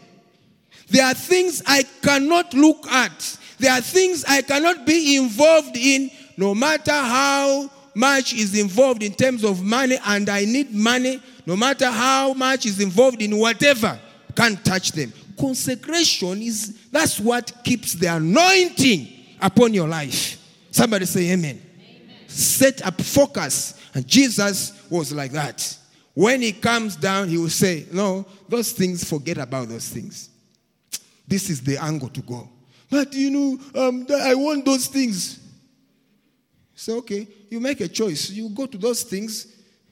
There 0.90 1.06
are 1.06 1.14
things 1.16 1.64
I 1.66 1.84
cannot 2.04 2.54
look 2.54 2.86
at. 2.88 3.38
There 3.62 3.72
are 3.72 3.82
things 3.82 4.26
I 4.28 4.42
cannot 4.42 4.88
be 4.88 5.18
involved 5.18 5.78
in, 5.78 6.10
no 6.36 6.56
matter 6.56 6.92
how 6.92 7.70
much 7.94 8.34
is 8.34 8.60
involved 8.60 9.04
in 9.04 9.14
terms 9.14 9.44
of 9.44 9.64
money, 9.64 10.00
and 10.04 10.28
I 10.30 10.46
need 10.46 10.74
money, 10.74 11.22
no 11.46 11.56
matter 11.56 11.86
how 11.86 12.34
much 12.34 12.66
is 12.66 12.80
involved 12.80 13.22
in 13.22 13.38
whatever, 13.38 14.00
can't 14.36 14.66
touch 14.66 14.94
them. 14.94 15.14
Consecration 15.40 16.42
is 16.42 16.88
that's 16.92 17.20
what 17.20 17.54
keeps 17.64 17.94
the 17.94 18.08
anointing 18.08 19.08
upon 19.40 19.76
your 19.76 19.88
life. 19.88 20.40
Somebody 20.72 21.06
say 21.06 21.32
amen. 21.32 21.62
amen. 21.78 22.30
Set 22.30 22.84
up 22.84 23.00
focus. 23.00 23.80
And 23.94 24.08
Jesus 24.08 24.74
was 24.90 25.14
like 25.14 25.34
that. 25.34 25.78
When 26.16 26.42
he 26.42 26.52
comes 26.52 26.96
down, 26.96 27.30
he 27.30 27.38
will 27.38 27.50
say, 27.50 27.86
No, 27.92 28.26
those 28.50 28.72
things, 28.72 29.04
forget 29.08 29.38
about 29.38 29.70
those 29.70 29.88
things. 29.88 30.30
This 31.28 31.50
is 31.52 31.62
the 31.62 31.78
angle 31.78 32.10
to 32.10 32.22
go. 32.22 32.50
But 32.92 33.14
you 33.14 33.32
know, 33.32 33.60
um, 33.74 34.06
I 34.14 34.36
want 34.36 34.66
those 34.66 34.88
things. 34.88 35.40
So, 36.76 36.98
okay, 36.98 37.26
you 37.50 37.62
make 37.62 37.80
a 37.80 37.88
choice. 37.88 38.30
You 38.30 38.50
go 38.50 38.66
to 38.66 38.78
those 38.78 39.04
things. 39.04 39.48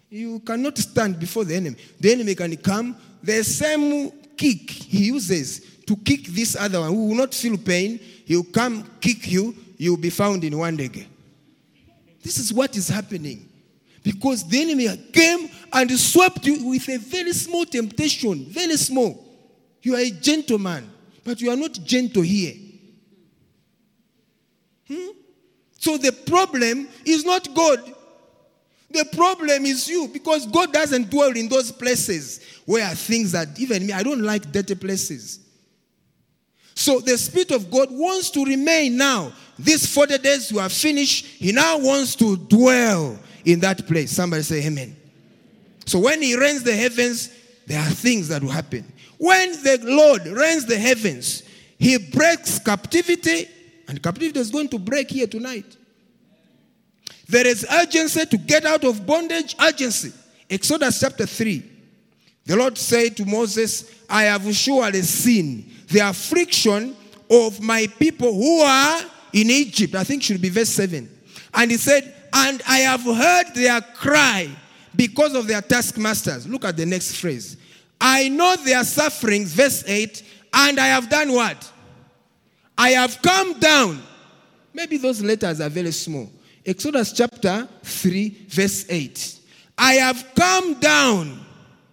You 0.10 0.40
cannot 0.42 0.78
stand 0.78 1.18
before 1.18 1.46
the 1.46 1.56
enemy. 1.56 1.78
The 1.98 2.12
enemy 2.12 2.36
can 2.36 2.58
come. 2.58 2.98
The 3.24 3.42
same 3.44 4.12
kick 4.36 4.70
he 4.70 5.06
uses 5.06 5.62
to 5.86 5.96
kick 5.96 6.26
this 6.26 6.58
other 6.58 6.82
one 6.82 6.90
who 6.90 7.08
will 7.08 7.16
not 7.16 7.34
feel 7.34 7.58
pain. 7.58 8.00
He 8.00 8.36
will 8.36 8.44
come 8.44 8.84
kick 9.00 9.32
you. 9.32 9.56
You 9.78 9.92
will 9.92 10.02
be 10.02 10.10
found 10.10 10.44
in 10.44 10.58
one 10.58 10.76
day. 10.76 11.08
This 12.22 12.38
is 12.38 12.52
what 12.52 12.76
is 12.76 12.90
happening. 12.90 13.48
Because 14.04 14.46
the 14.46 14.62
enemy 14.62 14.88
came 15.14 15.50
and 15.72 15.92
swept 15.92 16.46
you 16.46 16.68
with 16.68 16.90
a 16.90 16.98
very 16.98 17.32
small 17.32 17.66
temptation. 17.66 18.46
Very 18.50 18.76
small. 18.76 19.26
You 19.82 19.96
are 19.96 20.00
a 20.00 20.10
gentleman, 20.10 20.90
but 21.24 21.40
you 21.40 21.50
are 21.50 21.56
not 21.56 21.74
gentle 21.86 22.24
here. 22.24 22.56
Hmm? 24.92 25.10
So 25.78 25.98
the 25.98 26.12
problem 26.12 26.88
is 27.06 27.24
not 27.26 27.54
God. 27.54 27.96
The 28.92 29.06
problem 29.16 29.66
is 29.66 29.88
you 29.88 30.10
because 30.12 30.48
God 30.48 30.74
doesn't 30.74 31.10
dwell 31.10 31.32
in 31.32 31.48
those 31.48 31.72
places 31.72 32.42
where 32.66 32.88
things 32.96 33.32
that 33.34 33.60
even 33.60 33.86
me, 33.86 33.94
I 33.94 34.04
don't 34.04 34.22
like 34.22 34.52
dirty 34.52 34.76
places. 34.76 35.40
So 36.74 37.00
the 37.00 37.18
Spirit 37.18 37.52
of 37.52 37.70
God 37.70 37.90
wants 37.92 38.30
to 38.32 38.44
remain 38.44 38.98
now. 38.98 39.32
These 39.58 39.94
40 39.94 40.18
days 40.20 40.52
you 40.52 40.60
are 40.60 40.70
finished, 40.70 41.26
He 41.26 41.52
now 41.52 41.78
wants 41.78 42.16
to 42.16 42.38
dwell 42.38 43.20
in 43.46 43.60
that 43.60 43.86
place. 43.86 44.12
Somebody 44.12 44.44
say 44.44 44.66
amen. 44.66 44.96
So 45.86 46.00
when 46.00 46.22
he 46.22 46.38
rends 46.38 46.64
the 46.64 46.76
heavens, 46.76 47.30
there 47.66 47.80
are 47.80 47.90
things 47.90 48.28
that 48.28 48.44
will 48.44 48.52
happen. 48.52 48.86
When 49.18 49.52
the 49.64 49.80
Lord 49.84 50.26
rends 50.28 50.66
the 50.66 50.78
heavens, 50.78 51.44
he 51.78 51.98
breaks 51.98 52.60
captivity, 52.60 53.48
and 53.90 54.02
captivity 54.04 54.40
is 54.40 54.52
going 54.52 54.70
to 54.70 54.78
break 54.78 55.10
here 55.10 55.26
tonight. 55.26 55.76
There 57.28 57.46
is 57.46 57.66
urgency 57.70 58.24
to 58.28 58.38
get 58.38 58.64
out 58.64 58.84
of 58.84 59.06
bondage, 59.06 59.56
urgency. 59.60 60.14
Exodus 60.48 61.00
chapter 61.00 61.26
3. 61.26 61.64
The 62.46 62.56
Lord 62.56 62.78
said 62.78 63.18
to 63.18 63.26
Moses, 63.26 63.92
I 64.08 64.24
have 64.24 64.56
surely 64.56 65.02
seen 65.02 65.72
the 65.88 66.00
affliction 66.00 66.96
of 67.32 67.62
my 67.62 67.88
people 68.00 68.32
who 68.32 68.62
are 68.62 69.02
in 69.34 69.50
Egypt. 69.50 69.96
I 69.96 70.04
think 70.04 70.22
should 70.22 70.42
be 70.42 70.50
verse 70.50 70.70
7. 70.70 71.10
And 71.56 71.72
he 71.72 71.78
said, 71.78 72.14
And 72.32 72.62
I 72.68 72.80
have 72.80 73.02
heard 73.02 73.56
their 73.56 73.82
cry 73.82 74.50
because 74.96 75.34
of 75.34 75.48
their 75.48 75.62
taskmasters. 75.62 76.48
Look 76.48 76.64
at 76.64 76.78
the 76.78 76.86
next 76.86 77.16
phrase. 77.16 77.58
I 78.00 78.30
know 78.30 78.56
their 78.56 78.84
sufferings, 78.84 79.52
verse 79.52 79.84
8, 79.88 80.24
and 80.54 80.80
I 80.80 80.88
have 80.88 81.10
done 81.10 81.34
what? 81.34 81.72
I 82.80 82.92
have 82.92 83.22
come 83.22 83.60
down. 83.60 84.02
Maybe 84.74 84.96
those 84.96 85.22
letters 85.22 85.60
are 85.60 85.68
very 85.68 85.92
small. 85.92 86.32
Exodus 86.66 87.12
chapter 87.12 87.68
3, 87.84 88.46
verse 88.48 88.86
8. 88.88 89.40
I 89.78 89.94
have 89.96 90.26
come 90.34 90.76
down. 90.76 91.46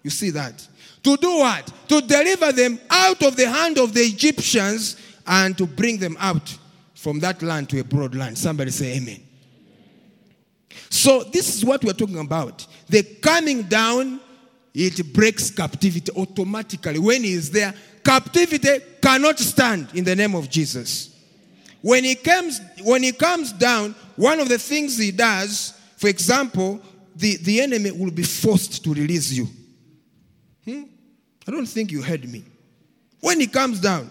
You 0.05 0.11
see 0.11 0.31
that? 0.31 0.67
To 1.03 1.17
do 1.17 1.39
what? 1.39 1.73
To 1.89 2.01
deliver 2.01 2.53
them 2.53 2.79
out 2.89 3.21
of 3.25 3.35
the 3.35 3.51
hand 3.51 3.79
of 3.79 3.95
the 3.95 4.01
Egyptians 4.01 4.97
and 5.27 5.59
to 5.59 5.67
bring 5.67 5.99
them 5.99 6.17
out 6.21 6.57
from 6.95 7.19
that 7.19 7.43
land 7.43 7.69
to 7.71 7.81
a 7.81 7.85
broad 7.85 8.15
land. 8.15 8.39
Somebody 8.39 8.71
say 8.71 8.97
amen. 8.97 9.21
So, 10.89 11.25
this 11.25 11.57
is 11.57 11.65
what 11.65 11.83
we're 11.83 11.95
talking 11.95 12.21
about. 12.21 12.65
The 12.89 13.03
coming 13.03 13.63
down, 13.63 14.21
it 14.73 15.13
breaks 15.13 15.51
captivity 15.51 16.13
automatically. 16.17 17.01
When 17.01 17.25
he 17.25 17.33
is 17.33 17.51
there, 17.51 17.75
captivity 18.07 18.79
cannot 19.03 19.37
stand 19.41 19.89
in 19.93 20.05
the 20.05 20.15
name 20.15 20.37
of 20.37 20.49
Jesus. 20.49 21.13
When 21.83 22.05
he 22.05 22.15
comes, 22.15 22.61
when 22.83 23.03
he 23.03 23.11
comes 23.11 23.53
down, 23.53 23.97
one 24.15 24.39
of 24.39 24.49
the 24.49 24.59
things 24.59 24.97
he 24.97 25.11
does, 25.11 25.75
for 25.97 26.09
example, 26.09 26.81
the, 27.17 27.37
the 27.39 27.61
enemy 27.61 27.91
will 27.91 28.13
be 28.13 28.23
forced 28.23 28.85
to 28.85 28.95
release 28.95 29.33
you. 29.33 29.49
Hmm? 30.65 30.85
I 31.47 31.51
don't 31.51 31.67
think 31.67 31.91
you 31.91 32.01
heard 32.01 32.31
me. 32.31 32.45
When 33.21 33.41
he 33.41 33.49
comes 33.49 33.81
down, 33.81 34.11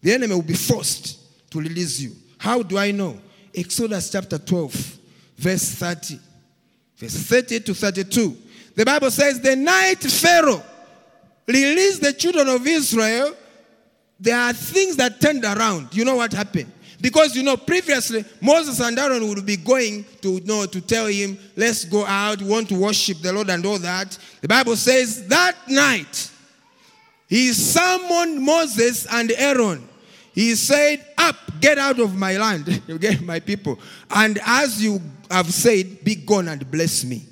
the 0.00 0.12
enemy 0.12 0.34
will 0.34 0.42
be 0.42 0.54
forced 0.54 1.50
to 1.50 1.60
release 1.60 2.00
you. 2.00 2.12
How 2.38 2.62
do 2.62 2.78
I 2.78 2.92
know? 2.92 3.20
Exodus 3.54 4.10
chapter 4.10 4.38
12, 4.38 4.98
verse 5.36 5.74
30. 5.74 6.18
Verse 6.96 7.14
30 7.14 7.60
to 7.60 7.74
32. 7.74 8.36
The 8.74 8.84
Bible 8.84 9.10
says, 9.10 9.40
The 9.40 9.54
night 9.54 10.00
Pharaoh 10.00 10.62
released 11.46 12.02
the 12.02 12.12
children 12.12 12.48
of 12.48 12.66
Israel, 12.66 13.34
there 14.18 14.38
are 14.38 14.52
things 14.52 14.96
that 14.96 15.20
turned 15.20 15.44
around. 15.44 15.94
You 15.94 16.04
know 16.04 16.16
what 16.16 16.32
happened? 16.32 16.70
Because 17.00 17.34
you 17.34 17.42
know, 17.42 17.56
previously 17.56 18.24
Moses 18.40 18.80
and 18.80 18.96
Aaron 18.96 19.26
would 19.28 19.44
be 19.44 19.56
going 19.56 20.04
to 20.20 20.34
you 20.34 20.44
know 20.44 20.66
to 20.66 20.80
tell 20.80 21.06
him, 21.06 21.36
let's 21.56 21.84
go 21.84 22.06
out, 22.06 22.40
we 22.40 22.48
want 22.48 22.68
to 22.68 22.78
worship 22.78 23.18
the 23.18 23.32
Lord 23.32 23.50
and 23.50 23.66
all 23.66 23.78
that. 23.80 24.16
The 24.40 24.48
Bible 24.48 24.76
says 24.76 25.26
that 25.26 25.56
night 25.68 26.30
he 27.32 27.54
summoned 27.54 28.42
Moses 28.42 29.06
and 29.10 29.32
Aaron. 29.32 29.88
He 30.34 30.54
said, 30.54 31.02
Up, 31.16 31.36
get 31.60 31.78
out 31.78 31.98
of 31.98 32.14
my 32.14 32.36
land, 32.36 32.82
you 32.86 32.98
get 32.98 33.22
my 33.22 33.40
people. 33.40 33.78
And 34.10 34.38
as 34.44 34.84
you 34.84 35.00
have 35.30 35.50
said, 35.50 36.04
be 36.04 36.14
gone 36.14 36.48
and 36.48 36.70
bless 36.70 37.04
me. 37.04 37.24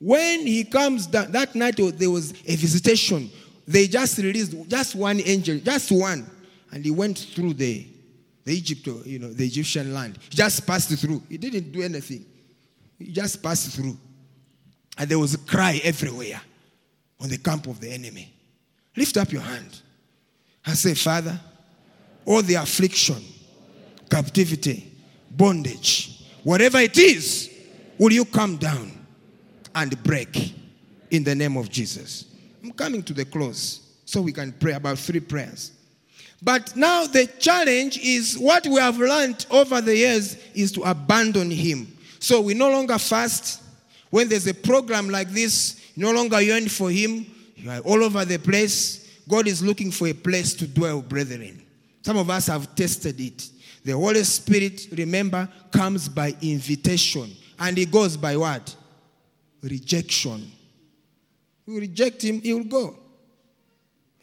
When 0.00 0.44
he 0.44 0.64
comes 0.64 1.06
down, 1.06 1.30
that 1.30 1.54
night 1.54 1.76
there 1.76 2.10
was 2.10 2.32
a 2.46 2.56
visitation. 2.56 3.30
They 3.68 3.86
just 3.86 4.16
released 4.16 4.56
just 4.66 4.94
one 4.94 5.20
angel, 5.20 5.58
just 5.58 5.92
one. 5.92 6.28
And 6.72 6.82
he 6.82 6.90
went 6.90 7.18
through 7.18 7.52
the 7.52 7.86
the 8.44 8.54
Egypt, 8.54 8.86
you 9.04 9.18
know, 9.18 9.30
the 9.30 9.44
Egyptian 9.44 9.92
land. 9.92 10.18
He 10.30 10.36
just 10.36 10.66
passed 10.66 10.90
through. 10.98 11.22
He 11.28 11.36
didn't 11.36 11.70
do 11.70 11.82
anything. 11.82 12.24
He 12.98 13.12
just 13.12 13.42
passed 13.42 13.76
through. 13.76 13.98
And 14.96 15.10
there 15.10 15.18
was 15.18 15.34
a 15.34 15.38
cry 15.38 15.82
everywhere 15.84 16.40
on 17.20 17.28
the 17.28 17.36
camp 17.36 17.66
of 17.66 17.78
the 17.78 17.90
enemy. 17.90 18.32
Lift 18.96 19.18
up 19.18 19.30
your 19.30 19.42
hand 19.42 19.82
and 20.64 20.74
say, 20.74 20.94
Father, 20.94 21.38
all 22.24 22.40
the 22.40 22.54
affliction, 22.54 23.22
captivity, 24.10 24.90
bondage, 25.30 26.24
whatever 26.42 26.78
it 26.78 26.96
is, 26.96 27.50
will 27.98 28.12
you 28.12 28.24
come 28.24 28.56
down 28.56 28.92
and 29.74 30.02
break 30.02 30.54
in 31.10 31.22
the 31.22 31.34
name 31.34 31.58
of 31.58 31.68
Jesus? 31.68 32.27
I'm 32.62 32.72
coming 32.72 33.02
to 33.04 33.12
the 33.12 33.24
close 33.24 33.80
so 34.04 34.22
we 34.22 34.32
can 34.32 34.52
pray 34.52 34.72
about 34.72 34.98
three 34.98 35.20
prayers. 35.20 35.72
But 36.42 36.76
now 36.76 37.06
the 37.06 37.26
challenge 37.26 37.98
is 37.98 38.38
what 38.38 38.66
we 38.66 38.76
have 38.76 38.98
learned 38.98 39.46
over 39.50 39.80
the 39.80 39.96
years 39.96 40.36
is 40.54 40.72
to 40.72 40.82
abandon 40.82 41.50
Him. 41.50 41.96
So 42.20 42.40
we 42.40 42.54
no 42.54 42.70
longer 42.70 42.98
fast. 42.98 43.62
When 44.10 44.28
there's 44.28 44.46
a 44.46 44.54
program 44.54 45.10
like 45.10 45.30
this, 45.30 45.92
no 45.96 46.12
longer 46.12 46.40
yearn 46.40 46.68
for 46.68 46.90
Him. 46.90 47.26
You 47.56 47.70
are 47.70 47.80
all 47.80 48.04
over 48.04 48.24
the 48.24 48.38
place. 48.38 49.20
God 49.28 49.46
is 49.46 49.62
looking 49.62 49.90
for 49.90 50.06
a 50.06 50.12
place 50.14 50.54
to 50.54 50.66
dwell, 50.66 51.02
brethren. 51.02 51.62
Some 52.02 52.16
of 52.16 52.30
us 52.30 52.46
have 52.46 52.74
tested 52.74 53.20
it. 53.20 53.50
The 53.84 53.92
Holy 53.92 54.22
Spirit, 54.24 54.88
remember, 54.92 55.48
comes 55.72 56.08
by 56.08 56.34
invitation. 56.40 57.30
And 57.58 57.76
He 57.76 57.84
goes 57.84 58.16
by 58.16 58.36
what? 58.36 58.74
Rejection. 59.62 60.50
You 61.68 61.80
reject 61.80 62.22
Him, 62.22 62.40
He 62.40 62.54
will 62.54 62.64
go. 62.64 62.96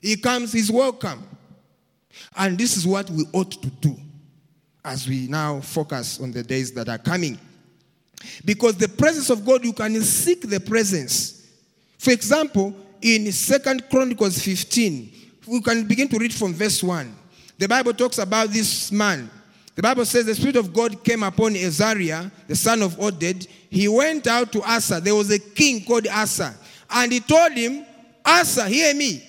He 0.02 0.18
comes, 0.18 0.52
He's 0.52 0.72
welcome. 0.72 1.24
And 2.36 2.58
this 2.58 2.76
is 2.76 2.88
what 2.88 3.08
we 3.12 3.24
ought 3.34 3.52
to 3.52 3.70
do 3.70 3.96
as 4.84 5.08
we 5.08 5.28
now 5.28 5.62
focus 5.62 6.20
on 6.20 6.32
the 6.32 6.42
days 6.42 6.72
that 6.72 6.90
are 6.90 6.98
coming. 6.98 7.38
Because 8.44 8.78
the 8.78 8.88
presence 8.88 9.30
of 9.30 9.46
God, 9.46 9.64
you 9.64 9.74
can 9.74 10.02
seek 10.02 10.50
the 10.50 10.60
presence. 10.60 11.48
For 12.00 12.10
example, 12.10 12.74
in 13.00 13.32
Second 13.32 13.92
Chronicles 13.92 14.40
15, 14.40 15.14
we 15.46 15.62
can 15.62 15.88
begin 15.88 16.08
to 16.08 16.18
read 16.18 16.34
from 16.34 16.52
verse 16.52 16.82
1. 16.82 17.16
The 17.60 17.68
Bible 17.68 17.94
talks 17.94 18.18
about 18.18 18.50
this 18.50 18.92
man. 18.92 19.30
The 19.76 19.84
Bible 19.84 20.06
says 20.06 20.26
the 20.26 20.34
Spirit 20.34 20.56
of 20.56 20.74
God 20.74 21.04
came 21.04 21.22
upon 21.22 21.56
Azariah, 21.56 22.32
the 22.48 22.56
son 22.56 22.82
of 22.82 22.96
Oded. 22.96 23.46
He 23.70 23.88
went 23.88 24.26
out 24.26 24.52
to 24.54 24.64
Asa. 24.64 25.00
There 25.00 25.14
was 25.14 25.30
a 25.30 25.38
king 25.38 25.86
called 25.86 26.08
Asa. 26.08 26.56
And 26.96 27.12
he 27.12 27.20
told 27.20 27.52
him, 27.52 27.86
Asa, 28.26 28.68
hear 28.70 28.96
me. 28.96 29.22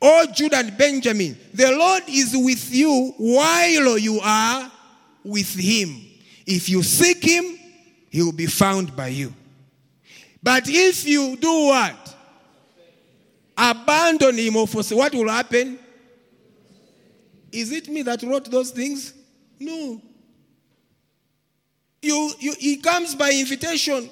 O 0.00 0.26
Judah 0.32 0.58
and 0.58 0.76
Benjamin, 0.76 1.34
the 1.54 1.72
Lord 1.72 2.02
is 2.06 2.36
with 2.36 2.72
you 2.74 3.14
while 3.16 3.98
you 3.98 4.20
are 4.22 4.70
with 5.24 5.54
him. 5.54 6.04
If 6.46 6.68
you 6.68 6.82
seek 6.82 7.24
him, 7.24 7.58
he 8.10 8.22
will 8.22 8.32
be 8.32 8.44
found 8.44 8.94
by 8.94 9.08
you. 9.08 9.32
But 10.42 10.64
if 10.66 11.06
you 11.06 11.36
do 11.36 11.66
what? 11.68 12.16
Abandon 13.56 14.36
him 14.36 14.56
or 14.56 14.68
forsake, 14.68 14.98
what 14.98 15.14
will 15.14 15.30
happen? 15.30 15.78
Is 17.50 17.72
it 17.72 17.88
me 17.88 18.02
that 18.02 18.22
wrote 18.22 18.50
those 18.50 18.70
things? 18.70 19.14
No. 19.58 20.02
You, 22.02 22.32
you, 22.38 22.54
he 22.58 22.76
comes 22.76 23.14
by 23.14 23.30
invitation. 23.30 24.10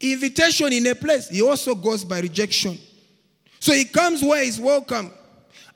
Invitation 0.00 0.72
in 0.72 0.86
a 0.86 0.94
place. 0.94 1.28
He 1.28 1.42
also 1.42 1.74
goes 1.74 2.04
by 2.04 2.20
rejection. 2.20 2.78
So 3.58 3.72
he 3.72 3.84
comes 3.84 4.22
where 4.22 4.42
he's 4.42 4.58
welcome. 4.58 5.12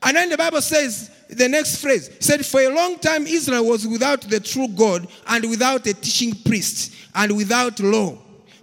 And 0.02 0.16
then 0.16 0.30
the 0.30 0.36
Bible 0.36 0.62
says, 0.62 1.10
the 1.28 1.48
next 1.48 1.80
phrase 1.80 2.10
said, 2.20 2.44
For 2.44 2.60
a 2.60 2.68
long 2.68 2.98
time 2.98 3.26
Israel 3.26 3.66
was 3.66 3.86
without 3.86 4.22
the 4.22 4.40
true 4.40 4.68
God 4.68 5.06
and 5.26 5.48
without 5.48 5.86
a 5.86 5.94
teaching 5.94 6.34
priest 6.44 6.94
and 7.14 7.36
without 7.36 7.80
law. 7.80 8.18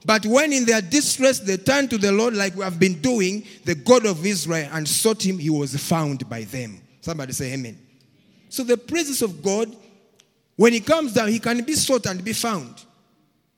But 0.06 0.26
when 0.26 0.52
in 0.52 0.66
their 0.66 0.82
distress 0.82 1.40
they 1.40 1.58
turned 1.58 1.90
to 1.92 1.98
the 1.98 2.12
Lord, 2.12 2.36
like 2.36 2.56
we 2.56 2.64
have 2.64 2.80
been 2.80 3.02
doing, 3.02 3.46
the 3.66 3.76
God 3.76 4.06
of 4.06 4.26
Israel, 4.26 4.70
and 4.72 4.88
sought 4.88 5.24
him, 5.24 5.38
he 5.38 5.50
was 5.50 5.76
found 5.76 6.28
by 6.28 6.44
them. 6.44 6.82
Somebody 7.02 7.34
say 7.34 7.54
amen. 7.54 7.78
So 8.50 8.64
the 8.64 8.78
presence 8.78 9.22
of 9.22 9.44
God, 9.44 9.76
when 10.56 10.74
he 10.74 10.80
comes 10.80 11.14
down, 11.14 11.30
he 11.30 11.40
can 11.40 11.64
be 11.64 11.74
sought 11.74 12.06
and 12.08 12.24
be 12.24 12.34
found. 12.34 12.84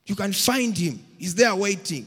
You 0.05 0.15
can 0.15 0.33
find 0.33 0.77
him, 0.77 0.99
he's 1.23 1.35
there 1.35 1.55
waiting. 1.55 2.05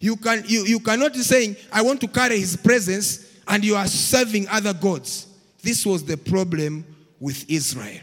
You, 0.00 0.16
can, 0.16 0.42
you, 0.48 0.64
you 0.64 0.80
cannot 0.80 1.12
be 1.12 1.20
saying, 1.20 1.54
I 1.72 1.82
want 1.82 2.00
to 2.00 2.08
carry 2.08 2.40
his 2.40 2.56
presence, 2.56 3.32
and 3.46 3.64
you 3.64 3.76
are 3.76 3.86
serving 3.86 4.48
other 4.48 4.74
gods. 4.74 5.28
This 5.62 5.86
was 5.86 6.04
the 6.04 6.16
problem 6.16 6.84
with 7.20 7.48
Israel. 7.48 8.00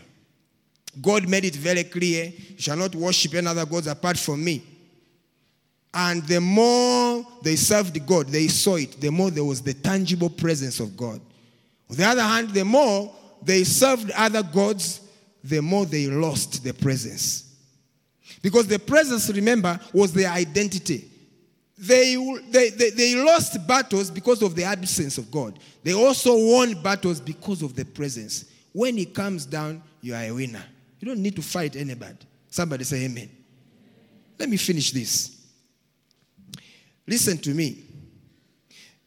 God 1.01 1.27
made 1.27 1.43
it 1.43 1.55
very 1.57 1.83
clear 1.83 2.31
you 2.31 2.61
shall 2.61 2.77
not 2.77 2.95
worship 2.95 3.33
any 3.33 3.47
other 3.47 3.65
gods 3.65 3.87
apart 3.87 4.17
from 4.17 4.41
me. 4.41 4.63
And 5.93 6.25
the 6.25 6.39
more 6.39 7.27
they 7.43 7.57
served 7.57 8.05
God, 8.07 8.27
they 8.27 8.47
saw 8.47 8.77
it, 8.77 9.01
the 9.01 9.11
more 9.11 9.31
there 9.31 9.43
was 9.43 9.61
the 9.61 9.73
tangible 9.73 10.29
presence 10.29 10.79
of 10.79 10.95
God. 10.95 11.19
On 11.89 11.97
the 11.97 12.05
other 12.05 12.21
hand, 12.21 12.51
the 12.51 12.63
more 12.63 13.13
they 13.41 13.65
served 13.65 14.11
other 14.11 14.43
gods, 14.43 15.01
the 15.43 15.61
more 15.61 15.85
they 15.85 16.07
lost 16.07 16.63
the 16.63 16.73
presence. 16.73 17.48
Because 18.41 18.67
the 18.67 18.79
presence, 18.79 19.29
remember, 19.29 19.79
was 19.93 20.13
their 20.13 20.29
identity. 20.29 21.09
they, 21.77 22.15
they, 22.49 22.69
they, 22.69 22.89
they 22.91 23.15
lost 23.15 23.65
battles 23.67 24.11
because 24.11 24.41
of 24.41 24.55
the 24.55 24.63
absence 24.63 25.17
of 25.17 25.29
God. 25.31 25.59
They 25.83 25.93
also 25.93 26.35
won 26.37 26.81
battles 26.81 27.19
because 27.19 27.61
of 27.61 27.75
the 27.75 27.85
presence. 27.85 28.45
When 28.73 28.97
He 28.97 29.05
comes 29.05 29.45
down, 29.45 29.81
you 30.01 30.13
are 30.13 30.23
a 30.23 30.31
winner. 30.31 30.63
You 30.99 31.07
don't 31.07 31.21
need 31.21 31.35
to 31.35 31.41
fight 31.41 31.75
anybody. 31.75 32.17
Somebody 32.49 32.83
say 32.83 33.05
amen. 33.05 33.29
Let 34.37 34.49
me 34.49 34.57
finish 34.57 34.91
this. 34.91 35.35
Listen 37.07 37.37
to 37.39 37.53
me. 37.53 37.83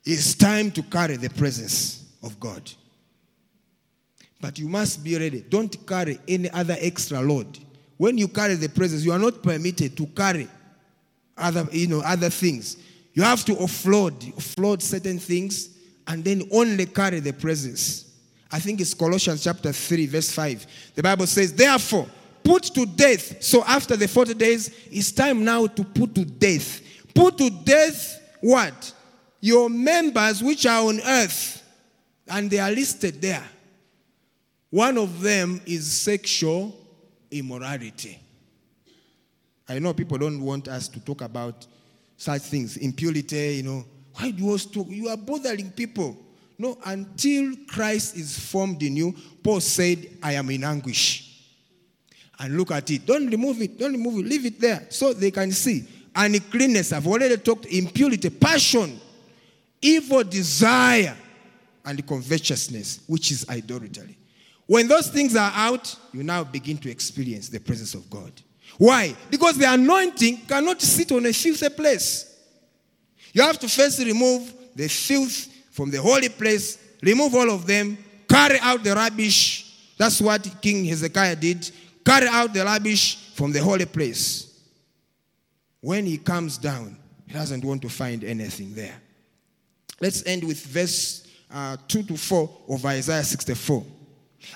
It's 0.04 0.34
time 0.34 0.70
to 0.72 0.82
carry 0.82 1.16
the 1.16 1.30
presence 1.30 2.04
of 2.22 2.38
God. 2.40 2.70
But 4.40 4.58
you 4.58 4.68
must 4.68 5.04
be 5.04 5.16
ready. 5.16 5.44
Don't 5.48 5.86
carry 5.86 6.18
any 6.26 6.50
other 6.50 6.76
extra 6.78 7.20
load. 7.20 7.58
When 8.02 8.18
you 8.18 8.26
carry 8.26 8.56
the 8.56 8.68
presence, 8.68 9.04
you 9.04 9.12
are 9.12 9.18
not 9.20 9.44
permitted 9.44 9.96
to 9.96 10.06
carry 10.06 10.48
other, 11.36 11.68
you 11.70 11.86
know, 11.86 12.02
other 12.04 12.30
things. 12.30 12.76
You 13.14 13.22
have 13.22 13.44
to 13.44 13.54
offload, 13.54 14.34
offload 14.34 14.82
certain 14.82 15.20
things, 15.20 15.78
and 16.08 16.24
then 16.24 16.42
only 16.50 16.86
carry 16.86 17.20
the 17.20 17.32
presence. 17.32 18.12
I 18.50 18.58
think 18.58 18.80
it's 18.80 18.92
Colossians 18.92 19.44
chapter 19.44 19.70
3, 19.72 20.06
verse 20.06 20.32
5. 20.32 20.66
The 20.96 21.02
Bible 21.04 21.28
says, 21.28 21.54
Therefore, 21.54 22.08
put 22.42 22.64
to 22.74 22.86
death. 22.86 23.40
So 23.40 23.62
after 23.62 23.96
the 23.96 24.08
40 24.08 24.34
days, 24.34 24.74
it's 24.90 25.12
time 25.12 25.44
now 25.44 25.68
to 25.68 25.84
put 25.84 26.12
to 26.16 26.24
death. 26.24 26.80
Put 27.14 27.38
to 27.38 27.50
death 27.50 28.20
what? 28.40 28.92
Your 29.40 29.70
members 29.70 30.42
which 30.42 30.66
are 30.66 30.88
on 30.88 30.98
earth, 31.06 31.62
and 32.26 32.50
they 32.50 32.58
are 32.58 32.72
listed 32.72 33.22
there. 33.22 33.44
One 34.70 34.98
of 34.98 35.20
them 35.20 35.60
is 35.66 35.88
sexual 35.88 36.81
immorality. 37.32 38.18
I 39.68 39.78
know 39.78 39.94
people 39.94 40.18
don't 40.18 40.40
want 40.40 40.68
us 40.68 40.88
to 40.88 41.00
talk 41.00 41.22
about 41.22 41.66
such 42.16 42.42
things, 42.42 42.76
impurity, 42.76 43.56
you 43.56 43.62
know. 43.62 43.84
Why 44.14 44.30
do 44.30 44.42
you 44.42 44.46
always 44.46 44.66
talk? 44.66 44.86
You 44.90 45.08
are 45.08 45.16
bothering 45.16 45.70
people. 45.70 46.16
No, 46.58 46.78
until 46.84 47.54
Christ 47.66 48.16
is 48.16 48.38
formed 48.38 48.82
in 48.82 48.96
you, 48.96 49.14
Paul 49.42 49.60
said, 49.60 50.06
I 50.22 50.34
am 50.34 50.50
in 50.50 50.62
anguish. 50.62 51.42
And 52.38 52.56
look 52.56 52.70
at 52.70 52.90
it. 52.90 53.06
Don't 53.06 53.26
remove 53.28 53.62
it. 53.62 53.78
Don't 53.78 53.92
remove 53.92 54.18
it. 54.18 54.26
Leave 54.26 54.46
it 54.46 54.60
there 54.60 54.86
so 54.90 55.12
they 55.12 55.30
can 55.30 55.50
see. 55.52 55.84
Uncleanness, 56.14 56.92
I've 56.92 57.06
already 57.06 57.36
talked 57.38 57.66
impurity, 57.66 58.28
passion, 58.28 59.00
evil 59.80 60.22
desire, 60.22 61.16
and 61.84 62.06
covetousness, 62.06 63.00
which 63.06 63.30
is 63.30 63.48
idolatry. 63.48 64.16
When 64.72 64.88
those 64.88 65.08
things 65.08 65.36
are 65.36 65.52
out, 65.54 65.94
you 66.14 66.22
now 66.22 66.44
begin 66.44 66.78
to 66.78 66.90
experience 66.90 67.50
the 67.50 67.60
presence 67.60 67.92
of 67.92 68.08
God. 68.08 68.32
Why? 68.78 69.14
Because 69.28 69.58
the 69.58 69.70
anointing 69.70 70.46
cannot 70.48 70.80
sit 70.80 71.12
on 71.12 71.26
a 71.26 71.32
filthy 71.34 71.68
place. 71.68 72.34
You 73.34 73.42
have 73.42 73.58
to 73.58 73.68
first 73.68 73.98
remove 73.98 74.50
the 74.74 74.88
filth 74.88 75.46
from 75.72 75.90
the 75.90 76.00
holy 76.00 76.30
place, 76.30 76.78
remove 77.02 77.34
all 77.34 77.50
of 77.50 77.66
them, 77.66 77.98
carry 78.26 78.58
out 78.60 78.82
the 78.82 78.94
rubbish. 78.94 79.76
That's 79.98 80.22
what 80.22 80.48
King 80.62 80.86
Hezekiah 80.86 81.36
did. 81.36 81.70
Carry 82.02 82.28
out 82.28 82.54
the 82.54 82.64
rubbish 82.64 83.34
from 83.34 83.52
the 83.52 83.62
holy 83.62 83.84
place. 83.84 84.58
When 85.82 86.06
he 86.06 86.16
comes 86.16 86.56
down, 86.56 86.96
he 87.26 87.34
doesn't 87.34 87.62
want 87.62 87.82
to 87.82 87.90
find 87.90 88.24
anything 88.24 88.72
there. 88.72 88.98
Let's 90.00 90.24
end 90.24 90.44
with 90.44 90.64
verse 90.64 91.26
uh, 91.52 91.76
2 91.86 92.04
to 92.04 92.16
4 92.16 92.50
of 92.70 92.86
Isaiah 92.86 93.22
64. 93.22 93.84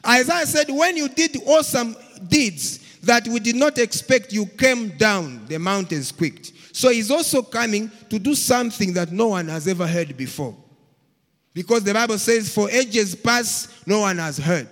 Isaiah 0.07 0.47
said, 0.47 0.69
When 0.69 0.97
you 0.97 1.09
did 1.09 1.37
awesome 1.47 1.97
deeds 2.29 2.79
that 3.01 3.27
we 3.29 3.41
did 3.41 3.57
not 3.57 3.79
expect, 3.79 4.33
you 4.33 4.47
came 4.47 4.91
down, 4.97 5.47
the 5.47 5.59
mountains 5.59 6.13
quaked. 6.13 6.53
So 6.73 6.91
he's 6.91 7.11
also 7.11 7.43
coming 7.43 7.91
to 8.11 8.19
do 8.19 8.35
something 8.35 8.93
that 8.95 9.11
no 9.11 9.29
one 9.29 9.49
has 9.49 9.67
ever 9.67 9.87
heard 9.87 10.17
before. 10.17 10.55
Because 11.55 11.85
the 11.85 11.95
Bible 11.95 12.19
says, 12.19 12.53
For 12.53 12.71
ages 12.71 13.15
past, 13.15 13.87
no 13.87 14.01
one 14.01 14.19
has 14.19 14.37
heard, 14.37 14.69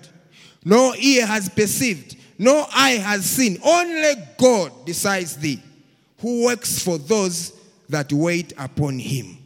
no 0.65 0.95
ear 0.95 1.27
has 1.27 1.49
perceived, 1.49 2.17
no 2.39 2.67
eye 2.75 2.99
has 3.03 3.25
seen. 3.25 3.59
Only 3.65 4.15
God 4.37 4.85
decides 4.85 5.37
thee, 5.37 5.63
who 6.19 6.45
works 6.45 6.83
for 6.83 6.99
those 6.99 7.59
that 7.89 8.13
wait 8.13 8.53
upon 8.59 8.99
him. 8.99 9.39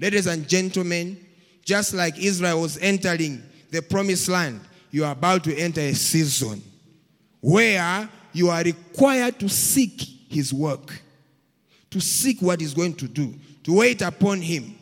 Ladies 0.00 0.26
and 0.26 0.48
gentlemen, 0.48 1.18
just 1.64 1.94
like 1.94 2.16
Israel 2.18 2.60
was 2.60 2.78
entering 2.78 3.42
the 3.70 3.82
promised 3.82 4.28
land, 4.28 4.60
you 4.90 5.04
are 5.04 5.12
about 5.12 5.44
to 5.44 5.56
enter 5.56 5.80
a 5.80 5.94
season 5.94 6.62
where 7.40 8.08
you 8.32 8.48
are 8.48 8.62
required 8.62 9.38
to 9.40 9.48
seek 9.48 10.02
his 10.28 10.52
work, 10.52 11.00
to 11.90 12.00
seek 12.00 12.40
what 12.42 12.60
he's 12.60 12.74
going 12.74 12.94
to 12.94 13.08
do, 13.08 13.34
to 13.64 13.76
wait 13.76 14.02
upon 14.02 14.40
him. 14.40 14.74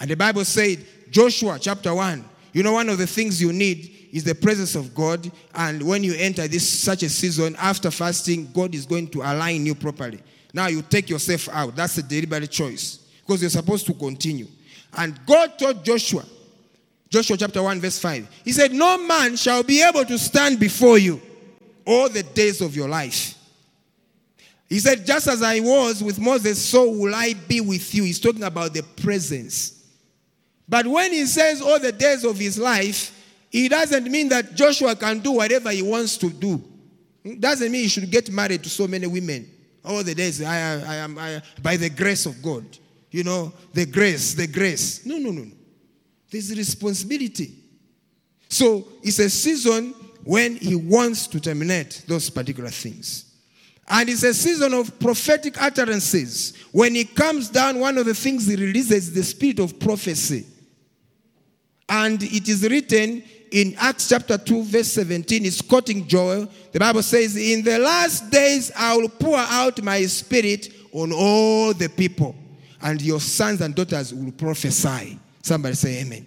And 0.00 0.10
the 0.10 0.16
Bible 0.16 0.44
said, 0.44 0.84
Joshua 1.10 1.58
chapter 1.60 1.94
1, 1.94 2.24
you 2.52 2.62
know, 2.62 2.72
one 2.72 2.88
of 2.88 2.98
the 2.98 3.06
things 3.06 3.40
you 3.40 3.52
need 3.52 4.08
is 4.12 4.24
the 4.24 4.34
presence 4.34 4.74
of 4.74 4.94
God. 4.94 5.30
And 5.54 5.82
when 5.82 6.04
you 6.04 6.14
enter 6.16 6.46
this 6.46 6.68
such 6.68 7.02
a 7.02 7.08
season, 7.08 7.56
after 7.58 7.90
fasting, 7.90 8.50
God 8.52 8.74
is 8.74 8.86
going 8.86 9.08
to 9.08 9.20
align 9.20 9.64
you 9.64 9.74
properly. 9.74 10.20
Now 10.52 10.66
you 10.66 10.82
take 10.82 11.08
yourself 11.08 11.48
out. 11.48 11.74
That's 11.74 11.96
a 11.98 12.02
deliberate 12.02 12.50
choice 12.50 12.96
because 13.24 13.40
you're 13.40 13.50
supposed 13.50 13.86
to 13.86 13.94
continue. 13.94 14.46
And 14.96 15.18
God 15.26 15.58
told 15.58 15.84
Joshua, 15.84 16.24
Joshua 17.12 17.36
chapter 17.36 17.62
1, 17.62 17.78
verse 17.78 17.98
5. 17.98 18.40
He 18.42 18.52
said, 18.52 18.72
No 18.72 18.96
man 18.96 19.36
shall 19.36 19.62
be 19.62 19.82
able 19.82 20.06
to 20.06 20.18
stand 20.18 20.58
before 20.58 20.96
you 20.96 21.20
all 21.86 22.08
the 22.08 22.22
days 22.22 22.62
of 22.62 22.74
your 22.74 22.88
life. 22.88 23.34
He 24.66 24.78
said, 24.78 25.04
Just 25.04 25.28
as 25.28 25.42
I 25.42 25.60
was 25.60 26.02
with 26.02 26.18
Moses, 26.18 26.66
so 26.66 26.90
will 26.90 27.14
I 27.14 27.34
be 27.34 27.60
with 27.60 27.94
you. 27.94 28.04
He's 28.04 28.18
talking 28.18 28.44
about 28.44 28.72
the 28.72 28.82
presence. 28.82 29.84
But 30.66 30.86
when 30.86 31.12
he 31.12 31.26
says 31.26 31.60
all 31.60 31.78
the 31.78 31.92
days 31.92 32.24
of 32.24 32.38
his 32.38 32.58
life, 32.58 33.14
it 33.52 33.68
doesn't 33.68 34.10
mean 34.10 34.30
that 34.30 34.54
Joshua 34.54 34.96
can 34.96 35.18
do 35.18 35.32
whatever 35.32 35.70
he 35.70 35.82
wants 35.82 36.16
to 36.16 36.30
do. 36.30 36.64
It 37.22 37.42
doesn't 37.42 37.70
mean 37.70 37.82
he 37.82 37.88
should 37.88 38.10
get 38.10 38.30
married 38.30 38.62
to 38.62 38.70
so 38.70 38.86
many 38.88 39.06
women. 39.06 39.50
All 39.84 40.02
the 40.02 40.14
days, 40.14 40.42
I, 40.42 40.54
I 40.54 40.94
am 40.96 41.18
I, 41.18 41.42
by 41.62 41.76
the 41.76 41.90
grace 41.90 42.24
of 42.24 42.40
God. 42.40 42.64
You 43.10 43.24
know, 43.24 43.52
the 43.74 43.84
grace, 43.84 44.32
the 44.32 44.46
grace. 44.46 45.04
No, 45.04 45.18
no, 45.18 45.30
no, 45.30 45.42
no. 45.42 45.52
There's 46.32 46.50
a 46.50 46.56
responsibility. 46.56 47.52
So 48.48 48.88
it's 49.02 49.18
a 49.18 49.28
season 49.28 49.94
when 50.24 50.56
he 50.56 50.74
wants 50.74 51.26
to 51.28 51.38
terminate 51.38 52.04
those 52.08 52.30
particular 52.30 52.70
things. 52.70 53.26
And 53.86 54.08
it's 54.08 54.22
a 54.22 54.32
season 54.32 54.72
of 54.72 54.98
prophetic 54.98 55.60
utterances. 55.60 56.54
When 56.72 56.94
he 56.94 57.04
comes 57.04 57.50
down, 57.50 57.78
one 57.78 57.98
of 57.98 58.06
the 58.06 58.14
things 58.14 58.46
he 58.46 58.56
releases 58.56 59.08
is 59.08 59.12
the 59.12 59.22
spirit 59.22 59.58
of 59.58 59.78
prophecy. 59.78 60.46
And 61.86 62.22
it 62.22 62.48
is 62.48 62.62
written 62.62 63.22
in 63.50 63.74
Acts 63.78 64.08
chapter 64.08 64.38
2, 64.38 64.62
verse 64.64 64.92
17, 64.92 65.44
it's 65.44 65.60
quoting 65.60 66.08
Joel. 66.08 66.48
The 66.72 66.78
Bible 66.78 67.02
says, 67.02 67.36
In 67.36 67.62
the 67.62 67.78
last 67.78 68.30
days 68.30 68.72
I 68.74 68.96
will 68.96 69.10
pour 69.10 69.36
out 69.36 69.82
my 69.82 70.06
spirit 70.06 70.72
on 70.92 71.12
all 71.12 71.74
the 71.74 71.88
people, 71.88 72.34
and 72.80 73.02
your 73.02 73.20
sons 73.20 73.60
and 73.60 73.74
daughters 73.74 74.14
will 74.14 74.32
prophesy. 74.32 75.18
Somebody 75.42 75.74
say 75.74 76.00
amen. 76.00 76.26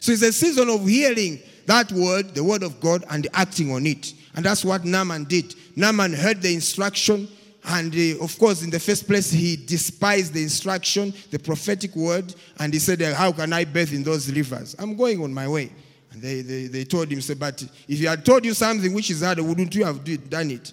So 0.00 0.12
it's 0.12 0.22
a 0.22 0.32
season 0.32 0.68
of 0.68 0.86
hearing 0.86 1.40
that 1.66 1.90
word, 1.90 2.34
the 2.34 2.44
word 2.44 2.62
of 2.62 2.80
God, 2.80 3.04
and 3.10 3.26
acting 3.34 3.72
on 3.72 3.86
it. 3.86 4.14
And 4.36 4.44
that's 4.44 4.64
what 4.64 4.84
Naaman 4.84 5.24
did. 5.24 5.54
Naaman 5.74 6.12
heard 6.12 6.42
the 6.42 6.54
instruction, 6.54 7.26
and 7.64 7.92
uh, 7.92 8.22
of 8.22 8.38
course, 8.38 8.62
in 8.62 8.70
the 8.70 8.78
first 8.78 9.06
place, 9.06 9.32
he 9.32 9.56
despised 9.56 10.32
the 10.32 10.42
instruction, 10.42 11.12
the 11.30 11.38
prophetic 11.38 11.96
word, 11.96 12.32
and 12.60 12.72
he 12.72 12.78
said, 12.78 13.00
How 13.00 13.32
can 13.32 13.52
I 13.52 13.64
bathe 13.64 13.92
in 13.92 14.04
those 14.04 14.30
rivers? 14.30 14.76
I'm 14.78 14.96
going 14.96 15.20
on 15.22 15.34
my 15.34 15.48
way. 15.48 15.72
And 16.12 16.22
they, 16.22 16.42
they, 16.42 16.66
they 16.68 16.84
told 16.84 17.10
him, 17.10 17.20
say, 17.20 17.34
But 17.34 17.62
if 17.88 17.98
he 17.98 18.04
had 18.04 18.24
told 18.24 18.44
you 18.44 18.54
something 18.54 18.94
which 18.94 19.10
is 19.10 19.22
hard, 19.22 19.40
wouldn't 19.40 19.74
you 19.74 19.84
have 19.84 20.04
done 20.30 20.52
it? 20.52 20.72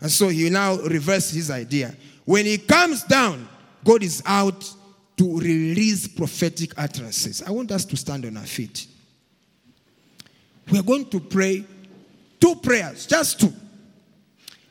And 0.00 0.10
so 0.10 0.28
he 0.28 0.50
now 0.50 0.76
reversed 0.76 1.34
his 1.34 1.50
idea. 1.50 1.94
When 2.24 2.44
he 2.44 2.58
comes 2.58 3.02
down, 3.04 3.48
God 3.84 4.02
is 4.02 4.22
out 4.26 4.70
to 5.18 5.38
release 5.38 6.08
prophetic 6.08 6.72
utterances. 6.78 7.42
I 7.42 7.50
want 7.50 7.70
us 7.72 7.84
to 7.86 7.96
stand 7.96 8.24
on 8.24 8.36
our 8.36 8.46
feet. 8.46 8.86
We 10.70 10.78
are 10.78 10.82
going 10.82 11.06
to 11.10 11.20
pray 11.20 11.64
two 12.40 12.54
prayers, 12.56 13.06
just 13.06 13.40
two. 13.40 13.52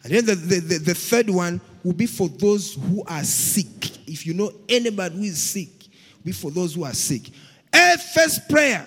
And 0.04 0.14
then 0.14 0.26
the, 0.26 0.36
the, 0.36 0.60
the, 0.60 0.78
the, 0.80 0.94
third 0.94 1.30
one 1.30 1.60
will 1.84 1.94
be 1.94 2.06
for 2.06 2.30
those 2.30 2.76
who 2.76 3.04
are 3.06 3.24
sick. 3.24 4.08
If 4.08 4.26
you 4.26 4.34
know 4.34 4.52
anybody 4.70 5.16
who 5.18 5.24
is 5.24 5.42
sick, 5.42 5.70
be 6.24 6.32
for 6.32 6.50
those 6.50 6.76
who 6.76 6.86
are 6.86 6.94
sick. 6.94 7.30
A 7.74 7.98
first 7.98 8.48
prayer. 8.48 8.86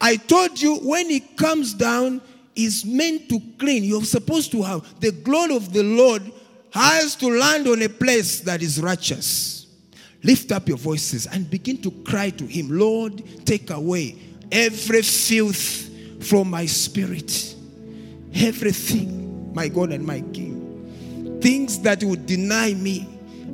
I 0.00 0.16
told 0.16 0.60
you 0.60 0.76
when 0.76 1.10
it 1.10 1.36
comes 1.36 1.74
down, 1.74 2.20
is 2.56 2.84
meant 2.84 3.28
to 3.28 3.40
clean. 3.58 3.84
You're 3.84 4.02
supposed 4.02 4.50
to 4.52 4.62
have 4.62 5.00
the 5.00 5.12
glory 5.12 5.54
of 5.54 5.72
the 5.72 5.82
Lord 5.82 6.22
has 6.70 7.14
to 7.16 7.28
land 7.28 7.68
on 7.68 7.82
a 7.82 7.88
place 7.88 8.40
that 8.40 8.62
is 8.62 8.80
righteous. 8.80 9.55
Lift 10.22 10.52
up 10.52 10.68
your 10.68 10.78
voices 10.78 11.26
and 11.26 11.48
begin 11.48 11.78
to 11.82 11.90
cry 12.04 12.30
to 12.30 12.44
Him, 12.44 12.68
Lord, 12.70 13.22
take 13.44 13.70
away 13.70 14.16
every 14.50 15.02
filth 15.02 15.90
from 16.24 16.50
my 16.50 16.66
spirit. 16.66 17.54
Everything, 18.34 19.54
my 19.54 19.68
God 19.68 19.92
and 19.92 20.04
my 20.04 20.20
King. 20.32 21.38
Things 21.40 21.80
that 21.80 22.02
would 22.02 22.26
deny 22.26 22.74
me 22.74 23.08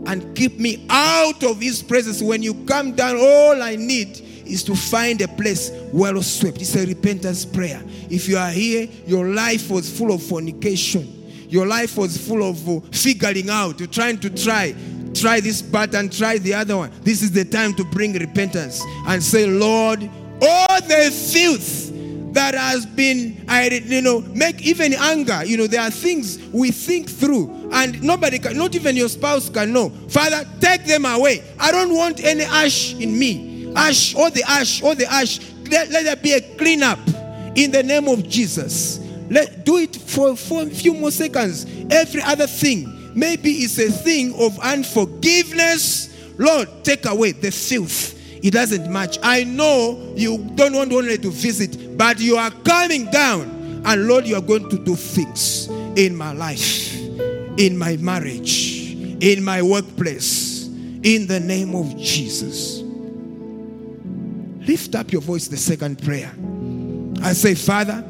and 0.07 0.35
keep 0.37 0.59
me 0.59 0.87
out 0.91 1.43
of 1.45 1.61
his 1.61 1.83
presence. 1.83 2.23
When 2.23 2.43
you 2.43 2.55
come 2.65 2.95
down, 2.95 3.17
all 3.17 3.63
I 3.63 3.77
need 3.77 4.21
is 4.47 4.65
to 4.65 4.75
find 4.75 5.21
a 5.21 5.29
place 5.29 5.71
well 5.93 6.21
swept. 6.23 6.61
It's 6.61 6.75
a 6.75 6.87
repentance 6.87 7.45
prayer. 7.45 7.83
If 8.11 8.29
you 8.29 8.37
are 8.37 8.51
here, 8.51 8.89
your 9.07 9.29
life 9.29 9.71
was 9.71 9.97
full 9.97 10.13
of 10.13 10.23
fornication. 10.23 11.21
Your 11.49 11.67
life 11.67 11.97
was 11.97 12.17
full 12.17 12.49
of 12.49 12.69
uh, 12.69 12.81
figuring 12.93 13.51
out. 13.51 13.79
You're 13.79 13.89
trying 13.89 14.19
to 14.21 14.31
try. 14.31 14.75
Try 15.15 15.41
this 15.41 15.63
button, 15.63 16.09
try 16.09 16.39
the 16.39 16.55
other 16.55 16.77
one. 16.77 16.91
This 17.03 17.23
is 17.23 17.33
the 17.33 17.45
time 17.45 17.75
to 17.75 17.85
bring 17.85 18.15
repentance 18.15 18.83
and 19.07 19.23
say, 19.23 19.47
Lord, 19.47 20.09
all 20.41 20.81
the 20.81 21.11
filth 21.11 21.93
that 22.33 22.55
has 22.55 22.87
been, 22.87 23.45
I, 23.47 23.69
you 23.69 24.01
know, 24.01 24.21
make 24.21 24.63
even 24.63 24.95
anger. 24.95 25.45
You 25.45 25.59
know, 25.59 25.67
there 25.67 25.83
are 25.83 25.91
things 25.91 26.39
we 26.53 26.71
think 26.71 27.09
through, 27.09 27.71
and 27.73 28.03
nobody 28.03 28.39
can, 28.39 28.57
not 28.57 28.75
even 28.75 28.97
your 28.97 29.09
spouse 29.09 29.51
can 29.51 29.73
know. 29.73 29.91
Father, 30.09 30.49
take 30.61 30.87
them 30.87 31.05
away. 31.05 31.43
I 31.61 31.71
don't 31.71 31.95
want 31.95 32.25
any 32.25 32.45
ash 32.45 32.95
in 32.95 33.19
me. 33.19 33.73
Ash, 33.77 34.15
all 34.15 34.31
the 34.31 34.43
ash, 34.49 34.83
all 34.83 34.95
the 34.95 35.11
ash. 35.13 35.41
Let, 35.71 35.91
let 35.91 36.05
there 36.05 36.17
be 36.17 36.33
a 36.33 36.41
cleanup 36.57 36.99
in 37.55 37.71
the 37.71 37.83
name 37.83 38.09
of 38.09 38.29
Jesus. 38.29 38.99
Let 39.31 39.65
do 39.65 39.79
it 39.79 39.97
for, 39.97 40.37
for 40.37 40.63
a 40.63 40.67
few 40.67 40.95
more 40.95 41.11
seconds. 41.11 41.67
Every 41.91 42.23
other 42.23 42.47
thing, 42.47 43.02
maybe 43.15 43.51
it's 43.51 43.79
a 43.79 43.91
thing 43.91 44.35
of 44.41 44.59
unforgiveness. 44.61 46.09
Lord, 46.39 46.69
take 46.83 47.07
away 47.07 47.33
the 47.33 47.51
filth. 47.51 48.19
It 48.45 48.53
doesn't 48.53 48.93
match. 48.93 49.19
I 49.23 49.45
know 49.45 50.13
you 50.17 50.39
don't 50.55 50.75
want 50.75 50.93
only 50.93 51.19
to 51.19 51.31
visit, 51.31 51.97
but 51.97 52.19
you 52.19 52.37
are 52.37 52.51
coming 52.51 53.07
down. 53.07 53.83
And 53.85 54.09
Lord, 54.09 54.27
you 54.27 54.37
are 54.37 54.43
going 54.43 54.69
to 54.69 54.79
do 54.79 54.97
things 54.97 55.69
in 55.97 56.17
my 56.17 56.33
life, 56.33 56.95
in 57.59 57.77
my 57.77 57.97
marriage, 57.99 58.95
in 59.21 59.45
my 59.45 59.63
workplace, 59.63 60.67
in 60.67 61.27
the 61.27 61.41
name 61.41 61.75
of 61.75 61.97
Jesus. 61.97 62.81
Lift 64.67 64.95
up 64.95 65.13
your 65.13 65.21
voice, 65.21 65.49
the 65.49 65.57
second 65.57 66.03
prayer. 66.03 66.33
I 67.23 67.33
say, 67.33 67.55
Father, 67.55 68.05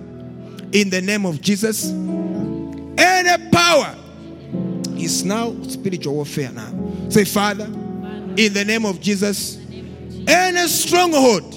in 0.73 0.91
the 0.91 1.01
name 1.03 1.27
of 1.27 1.41
Jesus, 1.41 1.91
any 1.91 3.51
power 3.51 3.97
is 5.05 5.25
now 5.25 5.55
spiritual 5.63 6.15
warfare 6.15 6.53
now. 6.53 6.73
Say, 7.09 7.25
Father, 7.25 7.65
in 7.65 8.53
the 8.53 8.65
name 8.65 8.87
of 8.87 9.01
Jesus, 9.01 9.59
any 10.27 10.67
stronghold, 10.69 11.55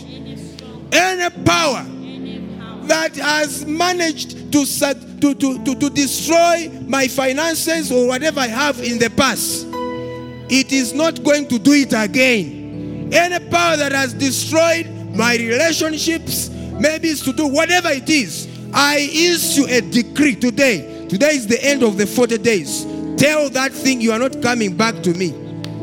any 0.91 1.29
power 1.43 1.85
that 2.87 3.15
has 3.15 3.65
managed 3.65 4.51
to, 4.51 4.65
to, 4.65 5.33
to, 5.35 5.63
to, 5.63 5.75
to 5.75 5.89
destroy 5.89 6.69
my 6.87 7.07
finances 7.07 7.91
or 7.91 8.07
whatever 8.07 8.39
I 8.39 8.47
have 8.47 8.79
in 8.79 8.99
the 8.99 9.09
past, 9.09 9.67
it 10.49 10.71
is 10.71 10.93
not 10.93 11.23
going 11.23 11.47
to 11.47 11.59
do 11.59 11.73
it 11.73 11.93
again. 11.93 13.09
Any 13.13 13.39
power 13.49 13.77
that 13.77 13.91
has 13.91 14.13
destroyed 14.13 14.87
my 15.15 15.35
relationships, 15.37 16.49
maybe 16.49 17.09
it's 17.09 17.23
to 17.23 17.33
do 17.33 17.47
whatever 17.47 17.89
it 17.89 18.09
is. 18.09 18.47
I 18.73 18.97
issue 18.97 19.65
a 19.67 19.81
decree 19.81 20.35
today. 20.35 21.07
Today 21.07 21.31
is 21.35 21.47
the 21.47 21.63
end 21.63 21.83
of 21.83 21.97
the 21.97 22.05
40 22.05 22.37
days. 22.39 22.85
Tell 23.18 23.49
that 23.49 23.72
thing 23.72 24.01
you 24.01 24.11
are 24.11 24.20
not 24.20 24.41
coming 24.41 24.76
back 24.76 25.01
to 25.03 25.13
me. 25.13 25.34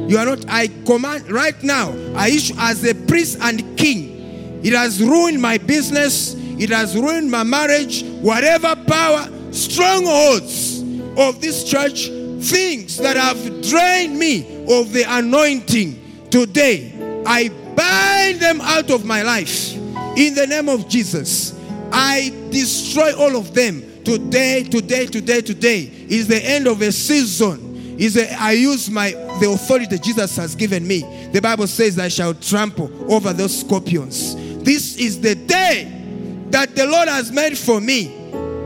You 0.09 0.19
are 0.19 0.27
not, 0.27 0.45
I 0.49 0.69
command 0.85 1.31
right 1.31 1.61
now, 1.63 1.93
I 2.15 2.29
issue 2.29 2.55
as 2.59 2.85
a 2.85 2.95
priest 2.95 3.39
and 3.41 3.77
king. 3.79 4.61
It 4.63 4.75
has 4.75 5.03
ruined 5.03 5.41
my 5.41 5.59
business, 5.59 6.35
it 6.35 6.71
has 6.71 6.95
ruined 6.95 7.31
my 7.31 7.43
marriage, 7.43 8.05
whatever 8.21 8.77
power, 8.77 9.29
strongholds 9.53 10.83
of 11.17 11.41
this 11.41 11.65
church, 11.65 12.09
things 12.45 12.99
that 12.99 13.17
have 13.17 13.39
drained 13.63 14.19
me 14.19 14.65
of 14.69 14.93
the 14.93 15.05
anointing 15.07 16.29
today. 16.31 16.93
I 17.27 17.49
bind 17.75 18.41
them 18.41 18.61
out 18.61 18.91
of 18.91 19.05
my 19.05 19.23
life 19.23 19.75
in 20.17 20.35
the 20.35 20.47
name 20.47 20.69
of 20.69 20.89
Jesus. 20.89 21.59
I 21.93 22.35
destroy 22.51 23.17
all 23.17 23.37
of 23.37 23.55
them 23.55 23.92
today, 24.05 24.65
today, 24.65 25.07
today, 25.07 25.41
today 25.41 25.91
is 26.09 26.29
the 26.29 26.43
end 26.43 26.67
of 26.67 26.81
a 26.83 26.93
season. 26.93 27.71
Is 27.99 28.17
a, 28.17 28.33
I 28.41 28.53
use 28.53 28.91
my 28.91 29.11
the 29.11 29.51
authority 29.51 29.99
Jesus 29.99 30.37
has 30.37 30.55
given 30.55 30.87
me. 30.87 31.29
The 31.33 31.41
Bible 31.41 31.67
says 31.67 31.99
I 31.99 32.09
shall 32.09 32.35
trample 32.35 32.91
over 33.13 33.33
those 33.33 33.61
scorpions. 33.61 34.35
This 34.65 34.97
is 34.97 35.21
the 35.21 35.35
day 35.35 36.47
that 36.51 36.75
the 36.75 36.87
Lord 36.87 37.09
has 37.09 37.31
made 37.31 37.57
for 37.57 37.81
me 37.81 38.15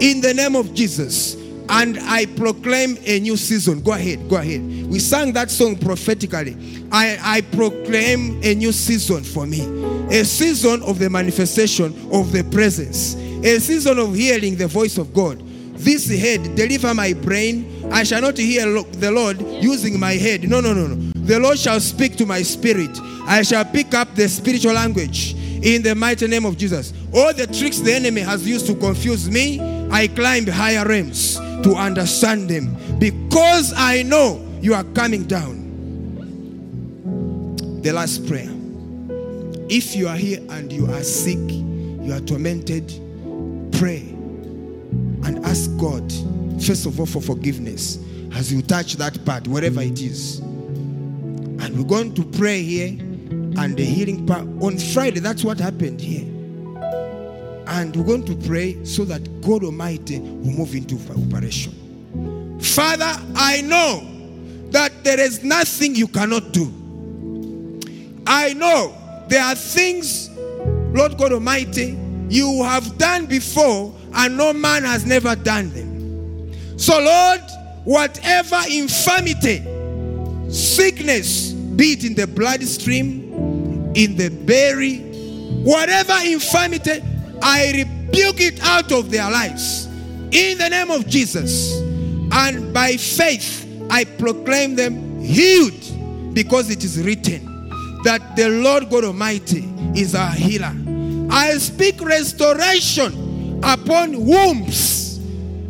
in 0.00 0.20
the 0.20 0.32
name 0.34 0.54
of 0.54 0.74
Jesus. 0.74 1.34
And 1.68 1.98
I 1.98 2.26
proclaim 2.26 2.96
a 3.04 3.18
new 3.18 3.36
season. 3.36 3.82
Go 3.82 3.92
ahead, 3.92 4.28
go 4.28 4.36
ahead. 4.36 4.60
We 4.86 5.00
sang 5.00 5.32
that 5.32 5.50
song 5.50 5.76
prophetically. 5.76 6.86
I, 6.92 7.18
I 7.20 7.40
proclaim 7.40 8.40
a 8.44 8.54
new 8.54 8.70
season 8.70 9.24
for 9.24 9.46
me. 9.46 9.62
A 10.16 10.24
season 10.24 10.82
of 10.82 11.00
the 11.00 11.10
manifestation 11.10 11.86
of 12.12 12.30
the 12.30 12.44
presence. 12.52 13.16
A 13.46 13.60
season 13.60 14.00
of 14.00 14.12
hearing 14.12 14.56
the 14.56 14.66
voice 14.66 14.98
of 14.98 15.14
God. 15.14 15.40
This 15.78 16.10
head, 16.10 16.56
deliver 16.56 16.92
my 16.92 17.12
brain. 17.12 17.88
I 17.92 18.02
shall 18.02 18.20
not 18.20 18.36
hear 18.36 18.82
the 18.82 19.12
Lord 19.12 19.40
using 19.40 20.00
my 20.00 20.14
head. 20.14 20.48
No, 20.48 20.60
no, 20.60 20.74
no, 20.74 20.88
no. 20.88 21.12
The 21.14 21.38
Lord 21.38 21.56
shall 21.56 21.78
speak 21.78 22.16
to 22.16 22.26
my 22.26 22.42
spirit. 22.42 22.90
I 23.24 23.42
shall 23.42 23.64
pick 23.64 23.94
up 23.94 24.16
the 24.16 24.28
spiritual 24.28 24.72
language 24.72 25.34
in 25.62 25.82
the 25.82 25.94
mighty 25.94 26.26
name 26.26 26.44
of 26.44 26.58
Jesus. 26.58 26.92
All 27.14 27.32
the 27.32 27.46
tricks 27.46 27.78
the 27.78 27.94
enemy 27.94 28.22
has 28.22 28.44
used 28.44 28.66
to 28.66 28.74
confuse 28.74 29.30
me, 29.30 29.60
I 29.92 30.08
climb 30.08 30.48
higher 30.48 30.84
realms 30.84 31.36
to 31.36 31.76
understand 31.76 32.50
them 32.50 32.76
because 32.98 33.72
I 33.76 34.02
know 34.02 34.44
you 34.60 34.74
are 34.74 34.82
coming 34.82 35.22
down. 35.22 35.62
The 37.82 37.92
last 37.92 38.26
prayer. 38.26 38.50
If 39.68 39.94
you 39.94 40.08
are 40.08 40.16
here 40.16 40.40
and 40.50 40.72
you 40.72 40.90
are 40.90 41.04
sick, 41.04 41.38
you 41.38 42.12
are 42.12 42.20
tormented, 42.20 43.05
pray 43.78 43.98
and 43.98 45.44
ask 45.44 45.70
God, 45.78 46.10
first 46.62 46.86
of 46.86 46.98
all, 46.98 47.06
for 47.06 47.20
forgiveness 47.20 47.98
as 48.34 48.52
you 48.52 48.62
touch 48.62 48.96
that 48.96 49.22
part, 49.24 49.46
wherever 49.46 49.80
it 49.82 50.00
is. 50.00 50.38
And 50.38 51.76
we're 51.76 51.84
going 51.84 52.14
to 52.14 52.24
pray 52.24 52.62
here 52.62 52.88
and 52.88 53.76
the 53.76 53.84
healing 53.84 54.26
part 54.26 54.46
on 54.62 54.78
Friday. 54.78 55.20
That's 55.20 55.44
what 55.44 55.58
happened 55.58 56.00
here. 56.00 56.24
And 57.68 57.96
we're 57.96 58.04
going 58.04 58.24
to 58.26 58.36
pray 58.46 58.84
so 58.84 59.04
that 59.06 59.40
God 59.42 59.64
Almighty 59.64 60.20
will 60.20 60.52
move 60.52 60.74
into 60.74 60.96
operation. 61.10 61.72
Father, 62.60 63.12
I 63.34 63.62
know 63.62 64.06
that 64.70 65.04
there 65.04 65.20
is 65.20 65.42
nothing 65.42 65.94
you 65.94 66.08
cannot 66.08 66.52
do. 66.52 66.72
I 68.26 68.52
know 68.54 68.94
there 69.28 69.42
are 69.42 69.54
things, 69.54 70.30
Lord 70.36 71.18
God 71.18 71.32
Almighty, 71.32 71.98
you 72.28 72.62
have 72.64 72.98
done 72.98 73.26
before 73.26 73.94
and 74.14 74.36
no 74.36 74.52
man 74.52 74.82
has 74.84 75.06
never 75.06 75.36
done 75.36 75.70
them. 75.70 76.78
So, 76.78 76.98
Lord, 76.98 77.40
whatever 77.84 78.60
infirmity, 78.68 79.62
sickness, 80.50 81.52
be 81.52 81.92
it 81.92 82.04
in 82.04 82.14
the 82.14 82.26
bloodstream, 82.26 83.92
in 83.94 84.16
the 84.16 84.28
berry, 84.28 84.98
whatever 85.62 86.14
infirmity, 86.24 87.02
I 87.42 87.72
rebuke 87.84 88.40
it 88.40 88.62
out 88.62 88.92
of 88.92 89.10
their 89.10 89.30
lives 89.30 89.86
in 90.32 90.58
the 90.58 90.68
name 90.68 90.90
of 90.90 91.06
Jesus. 91.06 91.80
And 92.32 92.74
by 92.74 92.96
faith, 92.96 93.66
I 93.90 94.04
proclaim 94.04 94.74
them 94.74 95.20
healed 95.20 96.34
because 96.34 96.70
it 96.70 96.84
is 96.84 97.02
written 97.02 97.70
that 98.04 98.36
the 98.36 98.48
Lord 98.48 98.90
God 98.90 99.04
Almighty 99.04 99.64
is 99.94 100.14
our 100.14 100.32
healer. 100.32 100.74
I 101.30 101.58
speak 101.58 102.00
restoration 102.00 103.60
upon 103.62 104.24
wombs 104.24 105.18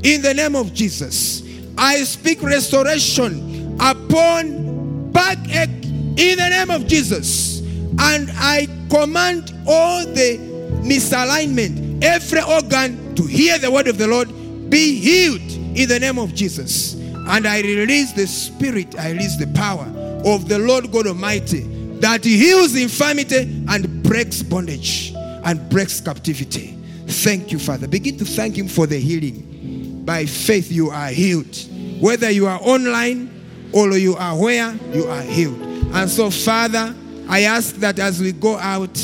in 0.03 0.23
the 0.23 0.35
name 0.35 0.55
of 0.55 0.73
Jesus. 0.75 1.43
I 1.79 2.05
speak 2.05 2.43
restoration 2.43 3.77
upon 3.81 5.11
backache 5.13 5.85
in 6.17 6.39
the 6.39 6.49
name 6.51 6.71
of 6.71 6.87
Jesus. 6.87 7.61
And 7.99 8.31
I 8.35 8.69
command 8.91 9.55
all 9.67 10.05
the 10.05 10.39
misalignment, 10.83 12.05
every 12.05 12.43
organ 12.43 13.15
to 13.15 13.23
hear 13.23 13.59
the 13.59 13.71
word 13.71 13.89
of 13.89 13.99
the 13.99 14.07
Lord, 14.07 14.29
be 14.71 14.99
healed 14.99 15.41
in 15.77 15.89
the 15.89 15.99
name 15.99 16.19
of 16.19 16.35
Jesus. 16.35 16.95
And 16.95 17.47
I 17.47 17.61
release 17.63 18.13
the 18.13 18.27
spirit, 18.27 18.99
I 18.99 19.13
release 19.13 19.37
the 19.37 19.49
power 19.49 19.87
of 20.25 20.49
the 20.49 20.59
Lord 20.59 20.93
God 20.93 21.07
Almighty 21.07 21.61
that 22.01 22.25
heals 22.25 22.77
infirmity 22.77 23.65
and 23.69 24.03
breaks 24.03 24.43
bondage 24.43 25.16
and 25.47 25.71
breaks 25.71 26.01
captivity. 26.01 26.77
Thank 27.07 27.53
you, 27.53 27.59
Father. 27.59 27.87
Begin 27.87 28.19
to 28.19 28.25
thank 28.25 28.59
Him 28.59 28.67
for 28.67 28.87
the 28.87 28.99
healing. 28.99 30.03
By 30.05 30.27
faith, 30.27 30.71
you 30.71 30.91
are 30.91 31.09
healed. 31.09 31.57
Whether 32.01 32.31
you 32.31 32.47
are 32.47 32.59
online 32.61 33.33
or 33.73 33.97
you 33.97 34.17
are 34.17 34.37
where, 34.37 34.75
you 34.93 35.07
are 35.07 35.23
healed. 35.23 35.59
And 35.95 36.11
so, 36.11 36.31
Father, 36.31 36.95
I 37.29 37.43
ask 37.43 37.77
that 37.77 37.99
as 38.01 38.21
we 38.21 38.33
go 38.33 38.57
out, 38.57 39.01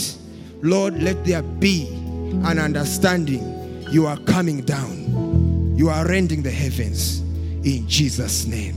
Lord, 0.62 1.00
let 1.00 1.24
there 1.24 1.42
be 1.42 1.88
an 2.44 2.58
understanding. 2.58 3.86
You 3.90 4.06
are 4.06 4.18
coming 4.18 4.62
down, 4.62 5.76
you 5.76 5.90
are 5.90 6.06
rending 6.06 6.42
the 6.42 6.50
heavens 6.50 7.20
in 7.64 7.86
Jesus' 7.88 8.46
name. 8.46 8.74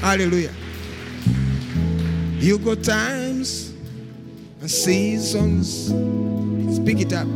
Hallelujah. 0.00 0.54
You 2.40 2.58
got 2.58 2.82
times 2.82 3.67
and 4.60 4.70
seasons. 4.70 5.86
Speak 6.76 7.00
it 7.00 7.12
up. 7.12 7.26